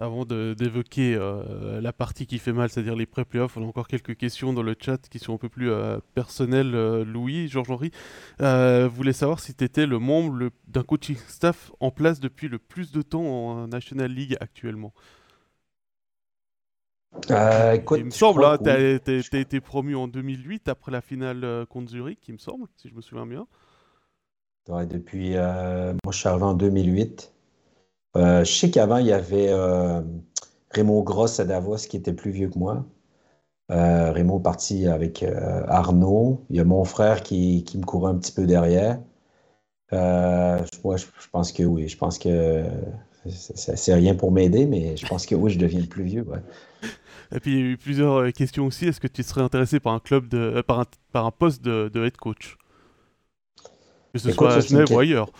[0.00, 4.16] avant d'évoquer euh, la partie qui fait mal, c'est-à-dire les pré-playoffs, on a encore quelques
[4.16, 6.74] questions dans le chat qui sont un peu plus euh, personnelles.
[6.74, 7.92] Euh, Louis, Georges-Henri,
[8.88, 12.92] voulait savoir si tu étais le membre d'un coaching staff en place depuis le plus
[12.92, 14.92] de temps en National League actuellement?
[17.28, 22.20] il me semble, hein, tu as, été promu en 2008 après la finale contre Zurich,
[22.28, 23.46] il me semble, si je me souviens bien.
[24.86, 27.32] depuis, moi je suis arrivé en 2008.
[28.16, 30.00] Euh, je sais qu'avant, il y avait euh,
[30.70, 32.84] Raymond Gross à Davos qui était plus vieux que moi.
[33.70, 35.24] Euh, Raymond parti avec
[35.68, 36.44] Arnaud.
[36.50, 38.98] Il y a mon frère qui, me courait un petit peu derrière.
[39.92, 41.88] moi, je, pense que oui.
[41.88, 42.64] Je pense que
[43.28, 46.26] c'est rien pour m'aider, mais je pense que oui, je deviens plus vieux.
[47.32, 48.86] Et puis, il y a eu plusieurs questions aussi.
[48.86, 52.56] Est-ce que tu serais intéressé par un club de, par, un, poste de, head coach?
[54.12, 55.30] Que ce soit à Genève ou ailleurs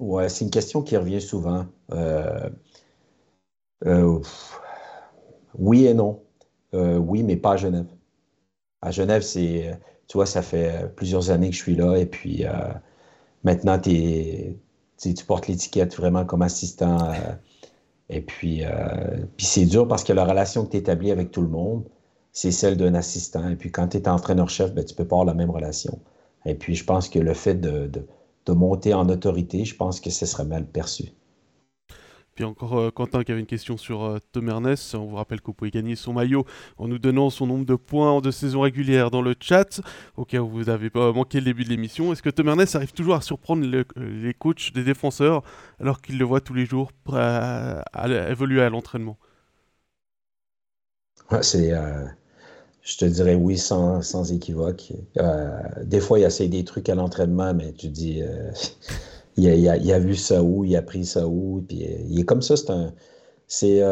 [0.00, 1.66] Ouais, c'est une question qui revient souvent.
[1.92, 2.48] Euh,
[3.86, 4.20] euh,
[5.58, 6.22] oui et non.
[6.74, 7.86] Euh, oui, mais pas à Genève.
[8.82, 12.44] À Genève, c'est, tu vois, ça fait plusieurs années que je suis là et puis
[13.44, 14.56] maintenant, tu
[15.26, 17.12] portes l'étiquette vraiment comme assistant.
[18.08, 18.62] et puis,
[19.36, 21.84] puis c'est dur parce que la relation que tu établis avec tout le monde,
[22.32, 23.48] c'est celle d'un assistant.
[23.50, 26.00] Et puis quand tu es entraîneur-chef, ben, tu peux pas avoir la même relation.
[26.46, 28.06] Et puis je pense que le fait de de
[28.48, 31.12] monter en autorité, je pense que ce serait mal perçu.
[32.34, 34.94] Puis encore euh, Quentin qui avait une question sur euh, Tom Ernest.
[34.94, 36.44] On vous rappelle que vous pouvez gagner son maillot
[36.78, 39.80] en nous donnant son nombre de points en deux saisons régulières dans le chat,
[40.16, 42.12] au cas où vous n'avez pas manqué le début de l'émission.
[42.12, 45.42] Est-ce que Tom Ernest arrive toujours à surprendre les coachs des défenseurs
[45.80, 47.82] alors qu'il le voit tous les jours à,
[48.30, 49.18] évoluer à l'entraînement?
[51.42, 52.06] C'est euh,
[52.82, 54.92] je te dirais oui sans, équivoque.
[55.18, 58.50] Euh, des fois, il essaie des trucs à l'entraînement, mais tu dis, euh,
[59.36, 62.20] il, a, il, a, vu ça où, il a pris ça où, puis euh, il
[62.20, 62.56] est comme ça.
[62.56, 62.94] C'est un.
[63.46, 63.82] C'est.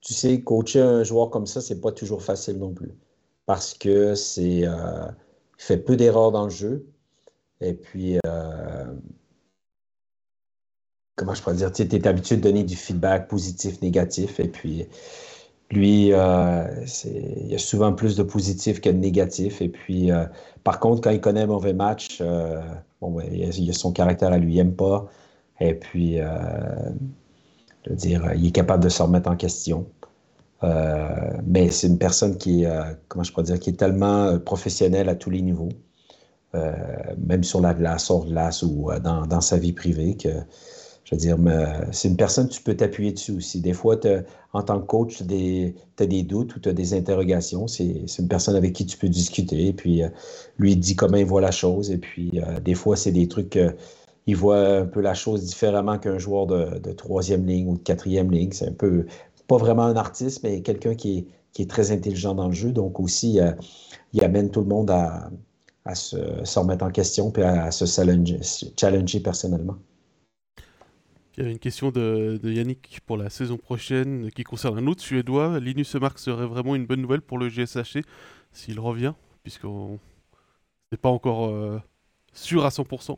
[0.00, 2.92] tu sais, coacher un joueur comme ça, c'est pas toujours facile non plus.
[3.46, 4.62] Parce que c'est.
[4.62, 5.14] il
[5.58, 6.86] fait peu d'erreurs dans le jeu.
[7.60, 8.18] Et puis,
[11.16, 14.88] comment je pourrais dire, tu es habitué de donner du feedback positif, négatif, et puis
[15.72, 16.64] lui, euh,
[17.04, 19.62] il y a souvent plus de positif que de négatif.
[19.62, 20.24] Et puis, euh,
[20.64, 22.60] par contre, quand il connaît un mauvais match, euh,
[23.00, 25.08] bon, il, a, son caractère à lui, il n'aime pas.
[25.60, 26.18] Et puis,
[27.86, 29.86] veux dire, il est capable de se remettre en question.
[31.46, 32.64] mais c'est une personne qui
[33.08, 35.70] comment je pourrais dire, qui est tellement professionnelle à tous les niveaux,
[36.54, 40.30] même sur la glace, hors glace ou dans, dans, sa vie privée, que
[41.04, 41.36] je veux dire,
[41.90, 43.60] c'est une personne que tu peux t'appuyer dessus aussi.
[43.60, 43.98] Des fois,
[44.52, 47.66] en tant que coach, tu as des doutes ou tu as des interrogations.
[47.66, 49.72] C'est une personne avec qui tu peux discuter.
[49.72, 50.08] Puis, euh,
[50.58, 51.90] lui, il dit comment il voit la chose.
[51.90, 55.98] Et puis, euh, des fois, c'est des trucs qu'il voit un peu la chose différemment
[55.98, 58.52] qu'un joueur de, troisième ligne ou de quatrième ligne.
[58.52, 59.06] C'est un peu,
[59.48, 61.26] pas vraiment un artiste, mais quelqu'un qui
[61.58, 62.72] est, très intelligent dans le jeu.
[62.72, 63.52] Donc, aussi, euh,
[64.12, 65.30] il amène tout le monde à,
[65.94, 66.16] se,
[66.58, 67.84] remettre en question et à, se
[68.76, 69.76] challenger personnellement.
[71.36, 75.00] Il y a une question de, Yannick pour la saison prochaine qui concerne un autre
[75.00, 75.60] Suédois.
[75.60, 78.02] Linus Mark serait vraiment une bonne nouvelle pour le GSHC
[78.52, 79.98] s'il revient, puisqu'on
[80.90, 81.80] n'est pas encore euh,
[82.34, 83.16] sûr à 100%.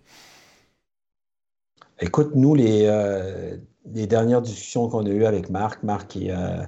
[2.01, 3.57] Écoute, nous, les, euh,
[3.93, 6.65] les dernières discussions qu'on a eues avec Marc, Marc euh,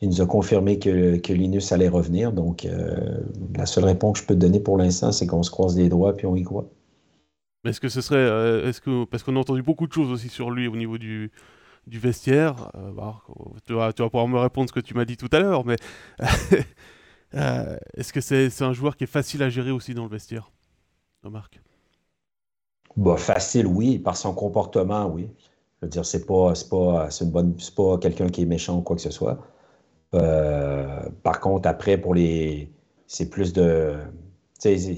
[0.00, 2.32] il, nous a confirmé que, que, Linus allait revenir.
[2.32, 2.68] Donc,
[3.56, 5.88] la seule réponse que je peux te donner pour l'instant, c'est qu'on se croise les
[5.88, 6.68] doigts puis on y croit.
[7.64, 8.16] Mais est-ce que ce serait.
[8.18, 10.98] Euh, est-ce que, parce qu'on a entendu beaucoup de choses aussi sur lui au niveau
[10.98, 11.32] du,
[11.86, 12.70] du vestiaire.
[12.76, 13.22] Euh, bah,
[13.66, 15.76] tu, vas, pouvoir me répondre ce que tu m'as dit tout à l'heure, mais
[17.34, 20.52] euh, est-ce que c'est un joueur qui est facile à gérer aussi dans le vestiaire,
[21.24, 21.60] Marc
[22.96, 23.98] bah, Facile, oui.
[23.98, 25.30] Par son comportement, oui.
[25.80, 28.94] Je veux dire, c'est pas, pas, une bonne, pas quelqu'un qui est méchant ou quoi
[28.96, 29.38] que ce soit.
[30.12, 32.70] par contre, après, pour les.
[33.06, 33.96] C'est plus de.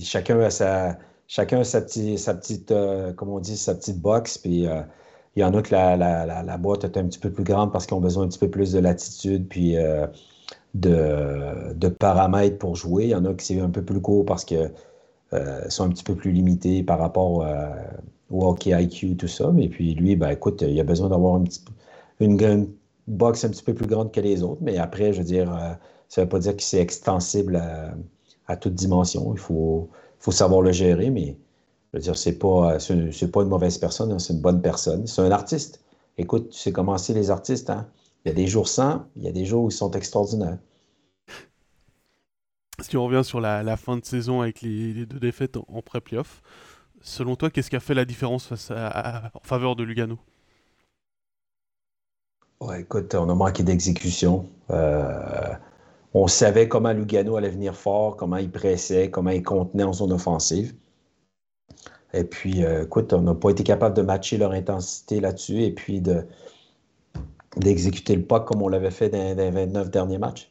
[0.01, 4.39] Chacun a sa chacun sa, sa petite, euh, on dit, sa petite box.
[4.39, 4.83] Puis euh,
[5.35, 7.87] il y en a que la, la, boîte est un petit peu plus grande parce
[7.87, 10.07] qu'ils ont besoin un petit peu plus de latitude puis euh,
[10.75, 13.05] de, paramètres pour jouer.
[13.05, 14.71] Il y en a qui c'est un peu plus court parce que
[15.69, 17.45] sont un petit peu plus limités par rapport
[18.31, 19.51] au hockey IQ, tout ça.
[19.53, 21.49] Mais puis lui, ben, écoute, il a besoin d'avoir une,
[22.21, 22.69] une,
[23.07, 24.63] box un petit peu plus grande que les autres.
[24.63, 25.49] Mais après, je veux dire,
[26.09, 27.95] ça ne veut pas dire que c'est extensible à,
[28.47, 29.33] à toute dimension.
[29.35, 31.37] Il faut faut savoir le gérer, mais
[31.93, 35.07] je veux dire, c'est pas, c'est, pas une mauvaise personne, hein, c'est une bonne personne.
[35.07, 35.83] C'est un artiste.
[36.19, 37.87] Écoute, tu sais comment c'est les artistes, hein?
[38.25, 40.59] Il y a des jours sans, il y a des jours où ils sont extraordinaires.
[42.81, 46.43] Si on revient sur la, fin de saison avec les, deux défaites en, pré-playoff,
[47.01, 50.19] selon toi, qu'est-ce qui a fait la différence face en faveur de Lugano?
[52.61, 54.47] Ouais, Écoute, on a manqué d'exécution.
[54.71, 55.55] Euh,
[56.19, 60.13] on savait comment Lugano allait venir fort, comment il pressait, comment il contenait en zone
[60.13, 60.75] offensive.
[62.15, 65.73] Et puis, euh, écoute, on n'a pas été capable de matcher leur intensité là-dessus et
[65.73, 66.03] puis
[67.59, 70.51] d'exécuter le pas comme on l'avait fait dans, les 29 derniers matchs.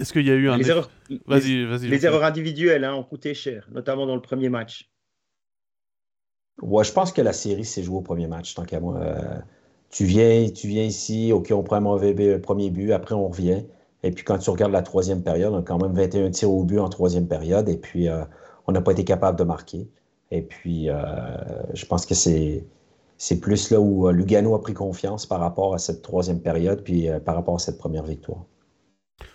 [0.00, 0.56] Est-ce qu'il y a eu un.
[0.56, 4.90] Les, erreurs, les, erreurs individuelles hein, ont coûté cher, notamment dans le premier match.
[6.60, 8.96] Ouais, je pense que la série s'est jouée au premier match, tant qu'à moi.
[8.96, 9.38] Euh,
[9.90, 13.62] tu viens, tu viens ici, OK, on prend un mauvais premier but, après on revient.
[14.06, 16.62] Et puis quand tu regardes la troisième période, on a quand même 21 tirs au
[16.62, 17.68] but en troisième période.
[17.68, 18.24] Et puis euh,
[18.68, 19.88] on n'a pas été capable de marquer.
[20.30, 20.96] Et puis euh,
[21.74, 22.64] je pense que c'est,
[23.18, 26.84] c'est plus là où euh, Lugano a pris confiance par rapport à cette troisième période,
[26.84, 28.44] puis par rapport à cette première victoire.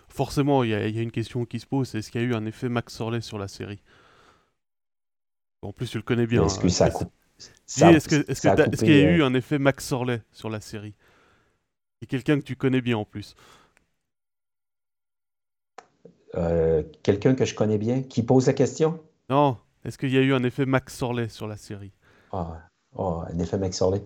[0.07, 2.45] Forcément, il y, a une question qui se pose, est-ce qu'il y a eu un
[2.45, 3.81] effet Max Sorley sur la série?
[5.61, 6.45] En plus, tu le connais bien.
[6.45, 6.87] Est-ce que ça,
[7.91, 10.95] Est-ce qu'il y a eu un effet Max Sorley sur la série?
[12.01, 13.35] Et quelqu'un que tu connais bien en plus.
[16.37, 18.99] Euh, quelqu'un que je connais bien qui pose la question?
[19.29, 19.57] Non.
[19.83, 21.91] Est-ce qu'il y a eu un effet Max Sorley sur la série?
[22.31, 22.59] Ah,
[22.97, 24.01] ah un effet Max Sorley.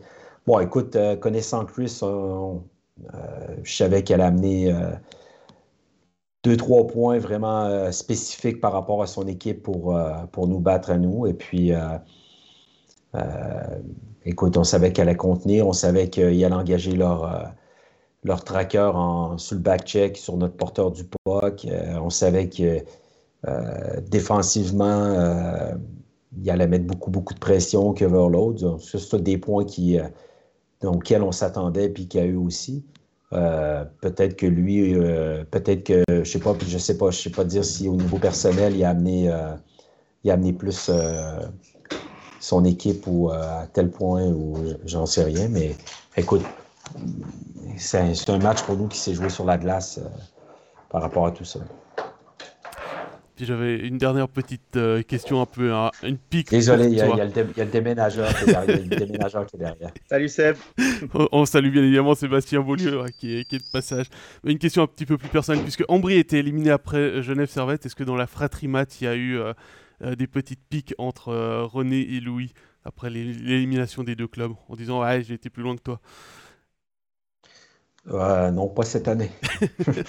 [0.47, 2.55] Bon, écoute, euh, connaissant Chris, euh,
[3.63, 4.73] je savais qu'elle a amené
[6.43, 9.99] deux, trois points vraiment spécifiques par rapport à son équipe pour,
[10.31, 11.27] pour nous battre à nous.
[11.27, 11.71] Et puis,
[14.23, 17.53] écoute, on savait qu'elle allait contenir, on savait qu'il allait engager leur
[18.25, 21.65] leur tracker en, sur le back-check sur notre porteur du POC.
[21.65, 22.79] Euh, on savait que
[23.47, 25.75] euh, défensivement, euh,
[26.35, 28.77] il allait mettre beaucoup, beaucoup de pression l'autre.
[28.81, 29.99] C'est des points qui,
[30.83, 32.83] auxquels on s'attendait puis qu'il y a eu aussi.
[33.31, 34.95] peut-être que lui,
[35.51, 38.17] peut-être que, je sais pas, je sais pas, je sais pas dire si au niveau
[38.17, 39.31] personnel, il a amené,
[40.23, 40.89] il a amené plus
[42.39, 45.75] son équipe ou à tel point où j'en sais rien, mais
[46.17, 46.41] écoute,
[47.77, 50.07] c'est un, match pour nous qui s'est joué sur la glace euh,
[50.89, 51.59] par rapport à tout ça.
[53.35, 56.49] Puis j'avais une dernière petite euh, question, un peu une pique.
[56.51, 58.49] Désolé, il y, a le déménageur qui
[59.57, 59.91] est derrière.
[60.09, 60.55] Salut Seb.
[61.31, 64.05] on, salue bien évidemment Sébastien Beaulieu hein, qui, est, de passage.
[64.45, 67.85] Une question un petit peu plus personnelle, puisque Ambry était éliminé après Genève Servette.
[67.85, 69.53] Est-ce que dans la fratrie mat, il y a eu euh,
[70.01, 72.53] euh, des petites piques entre René et Louis
[72.85, 75.99] après l'élimination des deux clubs, en disant Ouais, j'ai été plus loin que toi?
[78.07, 79.31] Non, pas cette année.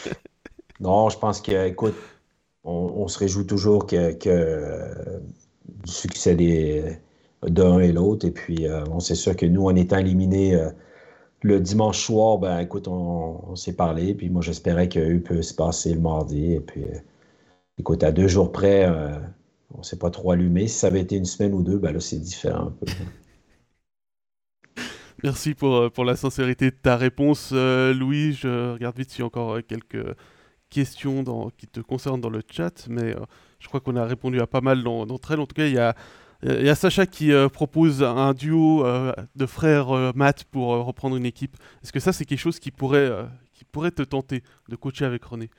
[0.81, 1.95] non, je pense que, écoute,
[2.65, 4.13] on, se réjouit toujours que,
[5.69, 6.35] du succès
[7.43, 8.27] d'un et l'autre.
[8.27, 10.71] Et puis, euh, on sait sûr que nous, en étant éliminés euh,
[11.43, 14.15] le dimanche soir, ben écoute, on, s'est parlé.
[14.15, 16.53] Puis moi, j'espérais qu'eux peut se passer le mardi.
[16.55, 16.99] Et puis, euh,
[17.79, 18.89] écoute, à deux jours près,
[19.75, 20.67] on ne s'est pas trop allumé.
[20.67, 22.87] Si ça avait été une semaine ou deux, ben là, c'est différent un peu.
[25.25, 28.35] Merci pour, pour la sincérité de ta réponse, Louis.
[28.35, 30.15] Je regarde vite s'il y a encore quelques
[30.71, 31.25] questions
[31.57, 33.21] qui te concernent dans le chat, mais euh,
[33.59, 35.41] je crois qu'on a répondu à pas mal d'entre elles.
[35.41, 35.95] En tout cas, il y a,
[36.43, 41.27] y a Sacha qui euh, propose un duo euh, de frères Matt pour reprendre une
[41.27, 41.57] équipe.
[41.83, 43.11] Est-ce que ça, c'est quelque chose qui pourrait,
[43.55, 45.51] qui pourrait te tenter de coacher avec René?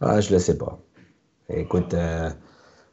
[0.00, 0.80] Ah, Je ne le sais pas.
[1.48, 1.94] Écoute,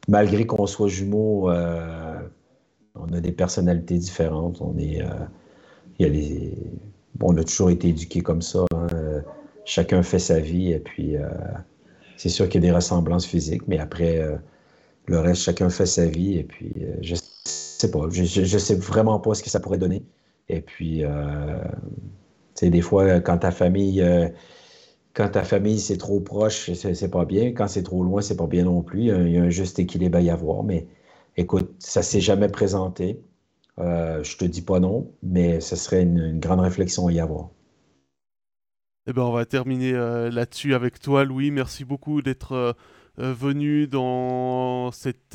[0.08, 4.60] malgré qu'on soit jumeaux, on a des personnalités différentes.
[4.60, 5.02] On est,
[7.22, 8.64] on a toujours été éduqués comme ça.
[8.74, 8.86] Hein
[9.70, 11.28] chacun fait sa vie et puis euh,
[12.16, 14.36] c'est sûr qu'il y a des ressemblances physiques, mais après, euh,
[15.06, 19.18] le reste, chacun fait sa vie et puis euh, je sais pas, je, sais vraiment
[19.20, 20.02] pas ce que ça pourrait donner.
[20.48, 21.04] Et puis,
[22.54, 24.04] sais, des fois, quand ta famille,
[25.14, 25.30] quand
[25.78, 27.52] c'est trop proche, c'est pas bien.
[27.52, 29.02] Quand c'est trop loin, c'est pas bien non plus.
[29.02, 30.64] Il y, a un, juste équilibre à y avoir.
[30.64, 30.88] Mais
[31.36, 33.20] écoute, ça s'est jamais présenté.
[33.80, 37.50] Je te dis pas non, mais ce serait une grande réflexion à y avoir.
[39.06, 41.50] Eh ben, on va terminer euh, là-dessus avec toi, Louis.
[41.50, 42.72] Merci beaucoup d'être euh,
[43.18, 45.34] euh, venu dans cette,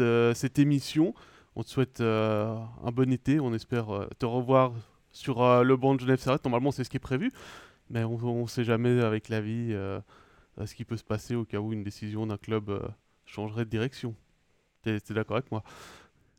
[0.60, 1.14] émission.
[1.56, 3.40] On te souhaite un bon été.
[3.40, 4.74] On espère te revoir
[5.12, 6.46] sur le banc de Genève Servette.
[6.46, 7.32] Normalement, c'est ce qui est prévu.
[7.90, 9.76] Mais on ne sait jamais avec la vie
[10.64, 12.94] ce qui peut se passer au cas où une décision d'un club
[13.26, 14.16] changerait de direction.
[14.84, 15.64] Tu es d'accord avec moi?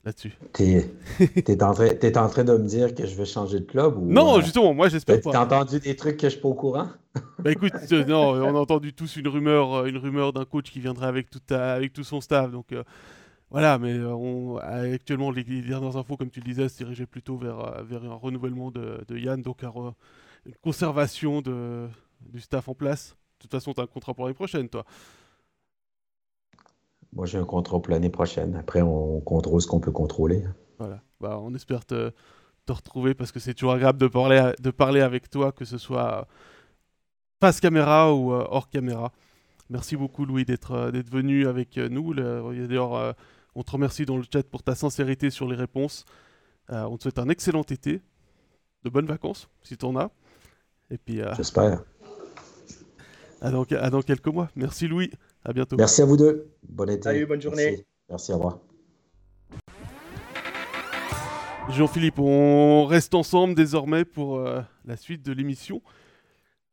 [0.06, 0.32] Là-dessus.
[0.52, 0.88] T'es
[1.18, 3.98] es en, train, es en train de me dire que je vais changer de club
[3.98, 5.32] ou, Non, justement, moi j'espère pas.
[5.32, 6.88] T'as entendu des trucs que je suis pas au courant?
[7.38, 10.70] Bah écoute, euh, non, on a entendu tous une rumeur, euh, une rumeur d'un coach
[10.70, 12.50] qui viendrait avec tout, avec tout son staff.
[12.50, 12.84] Donc euh,
[13.50, 17.82] voilà, mais on, actuellement, les, dernières infos, comme tu le disais, se dirigeaient plutôt vers,
[17.84, 21.88] vers un renouvellement de, de Yann, donc une conservation de,
[22.20, 23.16] du staff en place.
[23.38, 24.84] De toute façon, tu as un contrat pour l'année prochaine, toi.
[27.16, 28.56] Moi, j'ai un contrat pour l'année prochaine.
[28.56, 30.44] Après, on contrôle ce qu'on peut contrôler.
[30.78, 31.00] Voilà.
[31.18, 32.12] Bah, on espère te,
[32.66, 35.78] te retrouver parce que c'est toujours agréable de parler, de parler avec toi, que ce
[35.78, 36.28] soit
[37.40, 39.12] face caméra ou euh, hors caméra.
[39.70, 42.12] Merci beaucoup Louis d'être euh, venu avec euh, nous.
[42.12, 43.14] D'ailleurs,
[43.54, 46.04] on te remercie dans le chat pour ta sincérité sur les réponses.
[46.68, 48.02] on te souhaite un excellent été,
[48.84, 50.10] de bonnes vacances si tu en as.
[50.90, 51.20] Et puis.
[51.34, 51.82] J'espère.
[53.40, 54.50] À dans, à dans quelques mois.
[54.54, 55.10] Merci Louis.
[55.48, 55.76] À bientôt.
[55.76, 56.50] Merci à vous deux.
[56.68, 57.02] Bon été.
[57.02, 57.86] Salut, bonne journée.
[58.08, 58.58] Merci, au revoir.
[61.70, 64.40] Jean-Philippe, on reste ensemble désormais pour
[64.84, 65.82] la suite de l'émission.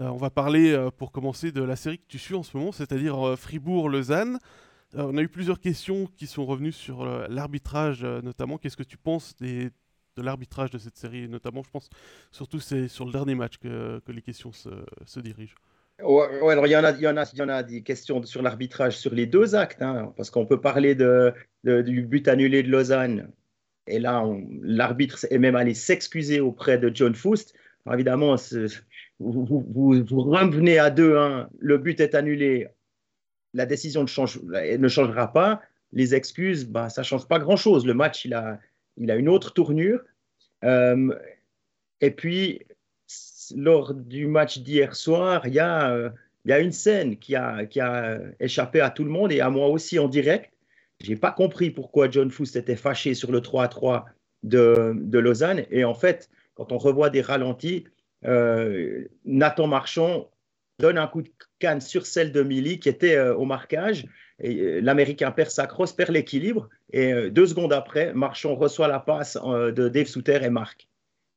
[0.01, 2.57] Euh, on va parler, euh, pour commencer, de la série que tu suis en ce
[2.57, 4.39] moment, c'est-à-dire euh, Fribourg-Lausanne.
[4.95, 8.57] on a eu plusieurs questions qui sont revenues sur l'arbitrage, notamment.
[8.57, 9.71] Qu'est-ce que tu penses de
[10.17, 11.89] l'arbitrage de cette série Notamment, je pense,
[12.31, 15.55] surtout, c'est sur le dernier match que, les questions se, dirigent.
[16.03, 17.81] Ouais, alors il y, en a, il, y en a, il y en a des
[17.81, 22.27] questions sur l'arbitrage sur les deux actes, hein, parce qu'on peut parler de, du but
[22.27, 23.31] annulé de Lausanne,
[23.87, 24.25] et là,
[24.61, 27.53] l'arbitre est même allé s'excuser auprès de John Foust.
[27.91, 28.35] évidemment,
[29.19, 32.67] vous, revenez à 2-1, le but est annulé,
[33.53, 35.61] la décision ne changera pas,
[35.91, 37.85] les excuses, bah, ça ne change pas grand-chose.
[37.85, 38.59] Le match, il a,
[38.97, 40.01] il a une autre tournure.
[40.63, 41.13] Euh,
[42.01, 42.61] et puis,
[43.55, 46.11] lors du match d'hier soir, il y, a,
[46.49, 50.07] a une scène qui a, échappé à tout le monde et à moi aussi en
[50.07, 50.51] direct.
[51.03, 54.05] Je n'ai pas compris pourquoi John Foust était fâché sur le 3-3
[54.43, 55.65] de, de Lausanne.
[55.71, 57.85] Et en fait, quand on revoit des ralentis,
[58.25, 60.29] euh, Nathan Marchand
[60.79, 61.29] donne un coup de
[61.59, 64.05] canne sur celle de Milly qui était euh, au marquage.
[64.43, 66.69] Euh, l'Américain perd sa crosse, perd l'équilibre.
[66.91, 70.87] Et deux secondes après, Marchand reçoit la passe de Dave Souter et marque.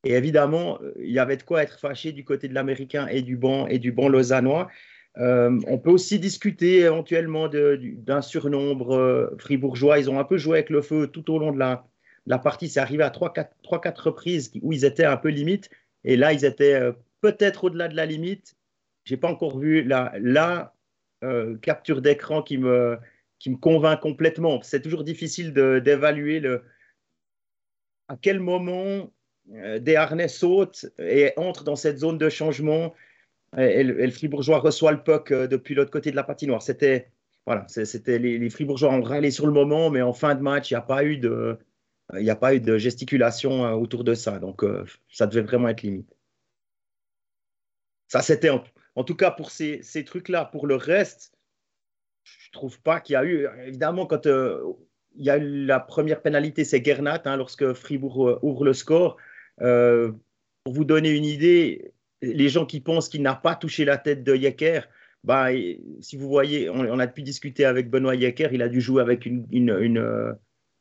[0.03, 3.35] Et évidemment, il y avait de quoi être fâché du côté de l'Américain et du
[3.35, 4.69] banc et du banc lausannois.
[5.15, 9.99] on peut aussi discuter éventuellement d'un surnombre fribourgeois.
[9.99, 12.69] Ils ont un peu joué avec le feu tout au long de la, partie.
[12.69, 15.69] C'est arrivé à 3-4 reprises où ils étaient un peu limite.
[16.03, 18.55] Et là, ils étaient euh, peut-être au-delà de la limite.
[19.03, 20.73] Je n'ai pas encore vu la, la
[21.23, 22.97] euh, capture d'écran qui me,
[23.39, 24.61] qui me convainc complètement.
[24.61, 26.41] C'est toujours difficile d'évaluer
[28.07, 29.05] à quel moment euh,
[29.47, 32.93] des harnais sautent et entrent dans cette zone de changement
[33.55, 36.61] et, le Fribourgeois reçoit le puck euh, depuis l'autre côté de la patinoire.
[36.61, 37.09] C'était
[37.45, 40.73] voilà, c'était les, Fribourgeois ont râlé sur le moment, mais en fin de match, il
[40.73, 41.57] n'y a pas eu de
[42.13, 44.39] il n'y a pas eu de gesticulation euh, autour de ça.
[44.39, 44.63] Donc,
[45.09, 46.13] ça devait vraiment être limite.
[48.07, 50.45] Ça, c'était en, tout cas pour ces, ces trucs-là.
[50.45, 51.33] Pour le reste,
[52.23, 53.47] je trouve pas qu'il y a eu.
[53.65, 58.63] Évidemment, quand il y a eu la première pénalité, c'est Gernat, hein, lorsque Fribourg ouvre
[58.63, 59.17] le score.
[59.57, 64.23] Pour vous donner une idée, les gens qui pensent qu'il n'a pas touché la tête
[64.23, 64.81] de Yecker,
[65.23, 65.47] bah,
[65.99, 69.25] si vous voyez, on, a pu discuter avec Benoît Yecker, il a dû jouer avec
[69.25, 70.35] une, une,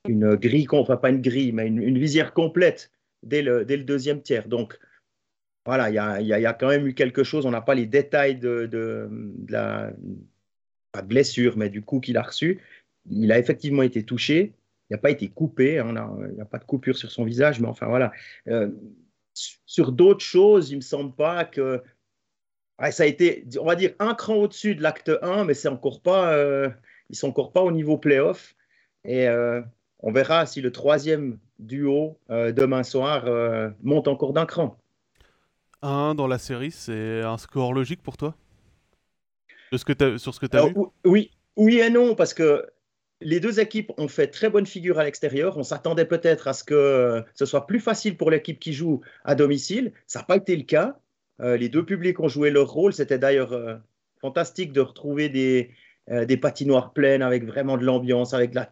[0.09, 4.23] une, grille, enfin pas une grille, mais une, visière complète dès le, dès le, deuxième
[4.23, 4.47] tiers.
[4.49, 4.79] Donc,
[5.65, 7.45] voilà, il y a, y a, quand même eu quelque chose.
[7.45, 8.71] On n'a pas les détails de,
[9.49, 9.93] la
[11.03, 12.61] blessure, mais du coup qu'il a reçu.
[13.11, 14.53] Il a effectivement été touché.
[14.91, 15.79] Il n'a pas été coupé.
[15.79, 15.95] Hein,
[16.29, 18.13] il n'y a, pas de coupure sur son visage, mais enfin voilà.
[18.49, 18.71] Euh,
[19.35, 21.83] sur d'autres choses, il ne me semble pas que
[22.91, 26.01] ça a été, on va dire, un cran au-dessus de l'acte 1, mais c'est encore
[26.01, 26.71] pas, euh,
[27.11, 28.55] ils sont encore pas au niveau playoff.
[29.05, 29.61] Et euh,
[30.01, 33.25] on verra si le troisième duo demain soir
[33.83, 34.79] monte encore d'un cran.
[35.83, 38.35] Un dans la série, c'est un score logique pour toi?
[39.73, 40.75] De ce que Sur ce que tu as vu?
[41.05, 42.67] Oui, oui et non, parce que
[43.21, 45.57] les deux équipes ont fait très bonne figure à l'extérieur.
[45.57, 49.35] On s'attendait peut-être à ce que ce soit plus facile pour l'équipe qui joue à
[49.35, 49.93] domicile.
[50.07, 50.99] Ça n'a pas été le cas.
[51.41, 52.93] Euh, les deux publics ont joué leur rôle.
[52.93, 53.77] C'était d'ailleurs euh,
[54.21, 55.71] fantastique de retrouver des,
[56.11, 58.69] euh, des patinoires pleines avec vraiment de l'ambiance, avec de la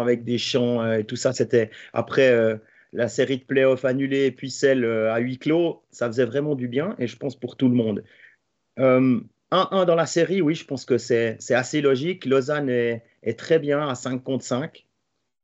[0.00, 1.32] avec des chants et tout ça.
[1.32, 2.58] C'était après
[2.92, 5.82] la série de playoffs annulée et puis celle à huis clos.
[5.90, 8.04] Ça faisait vraiment du bien et je pense pour tout le monde.
[8.78, 12.26] 1-1 dans la série, oui, je pense que c'est assez logique.
[12.26, 13.02] Lausanne est,
[13.36, 14.86] très bien à 5 contre 5.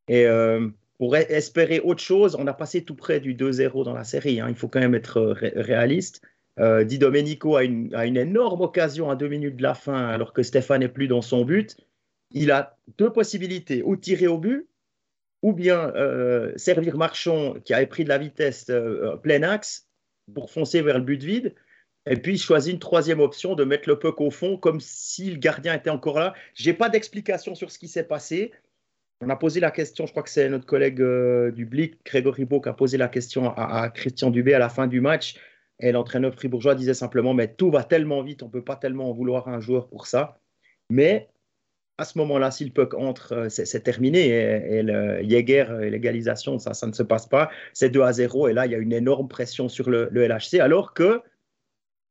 [0.07, 0.67] Et euh,
[0.97, 4.39] pour espérer autre chose, on a passé tout près du 2-0 dans la série.
[4.39, 4.47] Hein.
[4.49, 6.21] Il faut quand même être réaliste.
[6.59, 10.43] Euh, Di Domenico a une, énorme occasion à deux minutes de la fin, alors que
[10.43, 11.75] Stéphane n'est plus dans son but.
[12.31, 14.67] Il a deux possibilités, ou tirer au but,
[15.41, 19.87] ou bien euh, servir Marchand, qui avait pris de la vitesse euh, plein axe,
[20.33, 21.53] pour foncer vers le but vide
[22.07, 25.31] et puis, il choisit une troisième option de mettre le puck au fond, comme si
[25.31, 26.33] le gardien était encore là.
[26.53, 28.51] Je n'ai pas d'explication sur ce qui s'est passé.
[29.21, 32.45] On a posé la question, je crois que c'est notre collègue euh, du Blick, Grégory
[32.45, 35.35] Beau, qui a posé la question à, Christian Dubé à la fin du match.
[35.79, 39.09] Et l'entraîneur fribourgeois disait simplement Mais tout va tellement vite, on ne peut pas tellement
[39.09, 40.39] en vouloir un joueur pour ça.
[40.91, 41.29] Mais
[41.97, 44.27] à ce moment-là, si le puck entre, euh, c'est terminé.
[44.27, 47.49] Et, le Jäger, l'égalisation, ça, ça ne se passe pas.
[47.73, 48.49] C'est 2 à 0.
[48.49, 50.59] Et là, il y a une énorme pression sur le LHC.
[50.59, 51.23] Alors que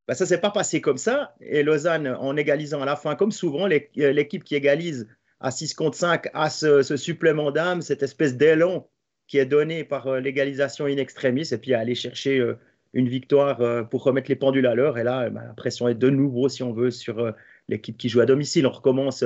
[0.06, 1.34] ben, ça ne s'est pas passé comme ça.
[1.40, 5.08] Et Lausanne, en égalisant à la fin, comme souvent, euh, l'équipe qui égalise
[5.40, 8.88] à 6 contre 5 a ce, supplément d'âme, cette espèce d'élan
[9.26, 12.58] qui est donné par euh, l'égalisation in extremis, et puis aller chercher euh,
[12.92, 14.98] une victoire pour remettre les pendules à l'heure.
[14.98, 17.34] Et là, ben, la pression est de nouveau, si on veut, sur
[17.68, 18.68] l'équipe qui joue à domicile.
[18.68, 19.24] On recommence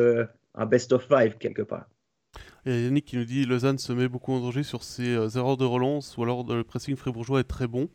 [0.54, 1.86] un best of five quelque part.
[2.64, 6.16] Yannick qui nous dit Lausanne se met beaucoup en danger sur ses erreurs de relance
[6.16, 7.90] ou alors le pressing fribourgeois est très bon.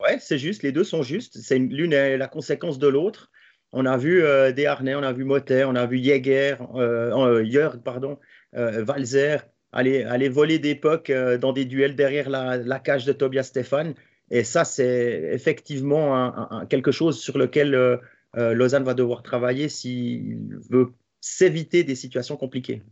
[0.00, 1.38] Ouais, c'est juste, les deux sont justes.
[1.42, 3.30] C'est l'une est la conséquence de l'autre.
[3.72, 7.14] On a vu euh, des harnais, on a vu Motter, on a vu Jäger, euh,
[7.14, 8.18] euh Jörg, pardon,
[8.56, 13.44] euh, Walzer aller, aller voler des pucks dans des duels derrière la, cage de Tobias
[13.44, 13.94] Stéphane.
[14.30, 18.00] Et ça, c'est effectivement quelque chose sur lequel
[18.34, 22.82] Lausanne va devoir travailler s'il veut s'éviter des situations compliquées.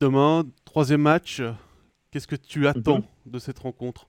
[0.00, 1.42] Demain, troisième match,
[2.10, 3.32] qu'est-ce que tu attends mhm.
[3.32, 4.08] de cette rencontre?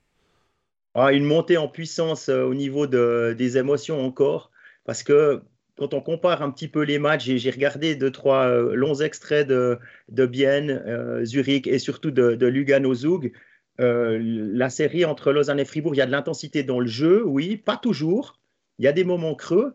[1.00, 4.50] Ah, une montée en puissance euh, au niveau des émotions encore,
[4.84, 5.42] parce que
[5.76, 9.46] quand on compare un petit peu les matchs, j'ai regardé deux, trois euh, longs extraits
[9.46, 9.78] de,
[10.08, 13.32] de Bienne, euh, Zurich et surtout de, Lugano Zug.
[13.78, 17.56] la série entre Lausanne et Fribourg, il y a de l'intensité dans le jeu, oui,
[17.56, 18.40] pas toujours.
[18.80, 19.74] Il y a des moments creux,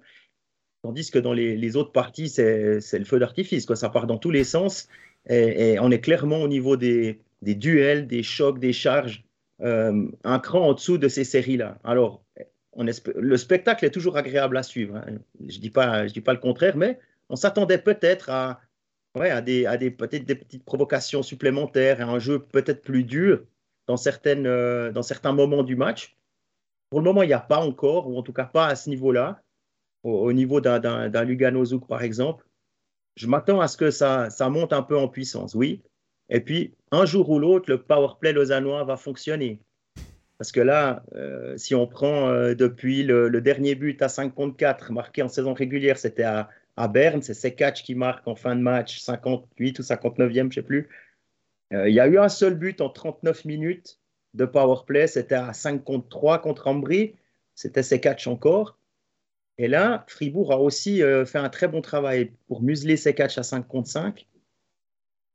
[0.84, 3.66] tandis que dans les, autres parties, c'est le feu d'artifice.
[3.76, 4.90] Ça part dans tous les sens.
[5.30, 9.24] Et, on est clairement au niveau des duels, des chocs, des charges
[9.64, 11.80] euh, un cran en dessous de ces séries-là.
[11.84, 12.24] Alors,
[12.74, 14.98] on le spectacle est toujours agréable à suivre.
[14.98, 15.20] Hein.
[15.40, 17.00] Je ne dis, pas, dis pas le contraire, mais
[17.30, 18.62] on s'attendait peut-être à,
[19.16, 23.44] à des, peut-être des petites provocations supplémentaires et un jeu peut-être plus dur
[23.88, 26.18] dans, certaines, euh, dans certains moments du match.
[26.90, 28.90] Pour le moment, il n'y a pas encore, ou en tout cas pas à ce
[28.90, 29.42] niveau-là,
[30.04, 32.46] au, niveau d'un Lugano Zouk, par exemple.
[33.16, 35.82] Je m'attends à ce que ça, ça monte un peu en puissance, oui.
[36.30, 39.60] Et puis, un jour ou l'autre, le power play lausannois va fonctionner.
[40.38, 44.58] Parce que là, euh, si on prend euh, depuis le, dernier but à 5 contre
[44.58, 48.56] 4 marqué en saison régulière, c'était à, à, Berne, c'est Sekatch qui marque en fin
[48.56, 50.90] de match, 58 ou 59e, je ne sais plus.
[51.74, 54.00] Euh, il y a eu un seul but en 39 minutes
[54.34, 57.16] de power play, c'était à 5 contre 3 contre Ambry,
[57.56, 58.78] c'était Sekatch encore.
[59.60, 63.68] Et là, Fribourg a aussi fait un très bon travail pour museler Sekatch à 5
[63.68, 64.26] contre 5.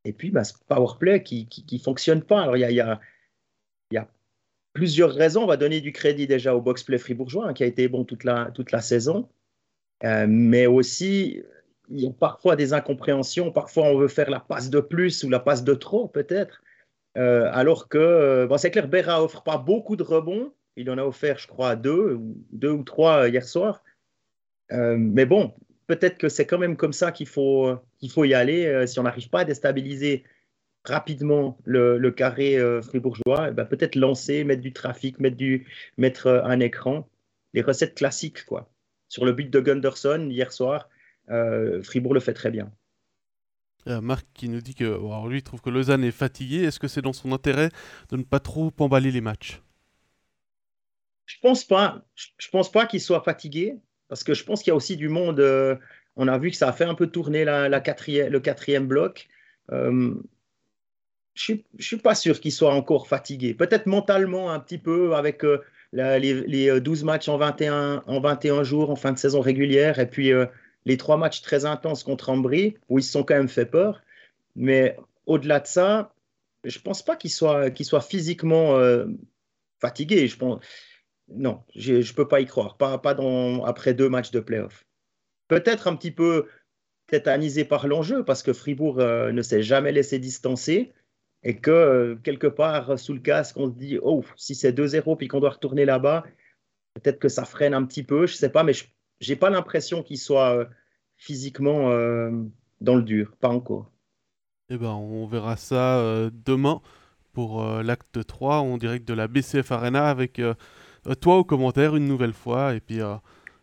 [0.09, 2.43] Et puis, bah, ce power play qui ne fonctionne pas.
[2.43, 4.09] Alors, il y a, y y a
[4.73, 5.43] plusieurs raisons.
[5.43, 8.25] On va donner du crédit déjà au box-play fribourgeois, hein, qui a été bon toute
[8.25, 9.29] la, toute la saison.
[10.05, 11.43] Euh, mais aussi,
[11.91, 13.53] il y a parfois des incompréhensions.
[13.53, 16.63] Parfois, on veut faire la passe de plus ou la passe de trop, peut-être.
[17.19, 20.55] Euh, alors que, bon, c'est clair, Berra offre pas beaucoup de rebonds.
[20.77, 22.19] Il en a offert, je crois, deux,
[22.51, 23.85] deux ou trois euh, hier soir.
[24.71, 25.53] mais bon,
[25.87, 28.87] peut-être que c'est quand même comme ça qu'il faut, qu'il faut y aller.
[28.87, 30.25] si on n'arrive pas à déstabiliser
[30.89, 36.27] rapidement le, carré euh, fribourgeois, eh ben, peut-être lancer, mettre du trafic, mettre, du, mettre
[36.27, 37.09] euh, un écran.
[37.55, 38.71] Les recettes classiques, quoi.
[39.09, 40.89] Sur le but de Gunderson hier soir,
[41.31, 42.71] euh, Fribourg le fait très bien.
[43.87, 46.65] Marc qui nous dit que alors lui trouve que Lausanne est fatigué.
[46.65, 47.71] Est-ce que c'est dans son intérêt
[48.11, 49.63] de ne pas trop emballer les matchs?
[51.25, 52.05] Je pense pas.
[52.15, 53.79] Je, pense pas qu'il soit fatigué
[54.09, 55.41] parce que je pense qu'il y a aussi du monde.
[56.19, 59.29] On a vu que ça a fait un peu tourner le quatrième bloc
[61.39, 63.55] je ne suis pas sûr qu'il soit encore fatigué.
[63.55, 65.63] Peut-être mentalement un petit peu avec euh,
[65.93, 70.09] les, 12 euh, matchs en 21, en 21 jours en fin de saison régulière et
[70.09, 70.47] puis euh,
[70.85, 74.03] les trois matchs très intenses contre Ambry où ils se sont quand même fait peur.
[74.57, 74.97] Mais
[75.27, 76.13] au-delà de ça,
[76.65, 78.77] je ne pense pas qu'il soit, physiquement
[79.81, 80.27] fatigué.
[80.27, 80.61] Je pense,
[81.29, 82.77] non, je ne peux pas y croire.
[82.77, 83.01] Pas,
[83.65, 84.88] après deux matchs de playoff.
[85.49, 86.47] Peut-être un petit peu
[87.07, 90.93] tétanisé par l'enjeu parce que Fribourg ne s'est jamais laissé distancer
[91.43, 95.17] et que euh, quelque part sous le casque, on se dit oh, si c'est 2-0
[95.17, 96.25] puis qu'on doit retourner là-bas,
[96.95, 98.85] peut-être que ça freine un petit peu, je sais pas, mais je
[99.29, 100.65] n'ai pas l'impression qu'il soit euh,
[101.17, 102.31] physiquement euh,
[102.81, 103.91] dans le dur, pas encore.
[104.71, 106.83] Eh ben, on verra ça demain
[107.33, 110.43] pour l'acte 3 en direct de la BCF Arena avec
[111.23, 112.99] toi au commentaire une nouvelle fois et puis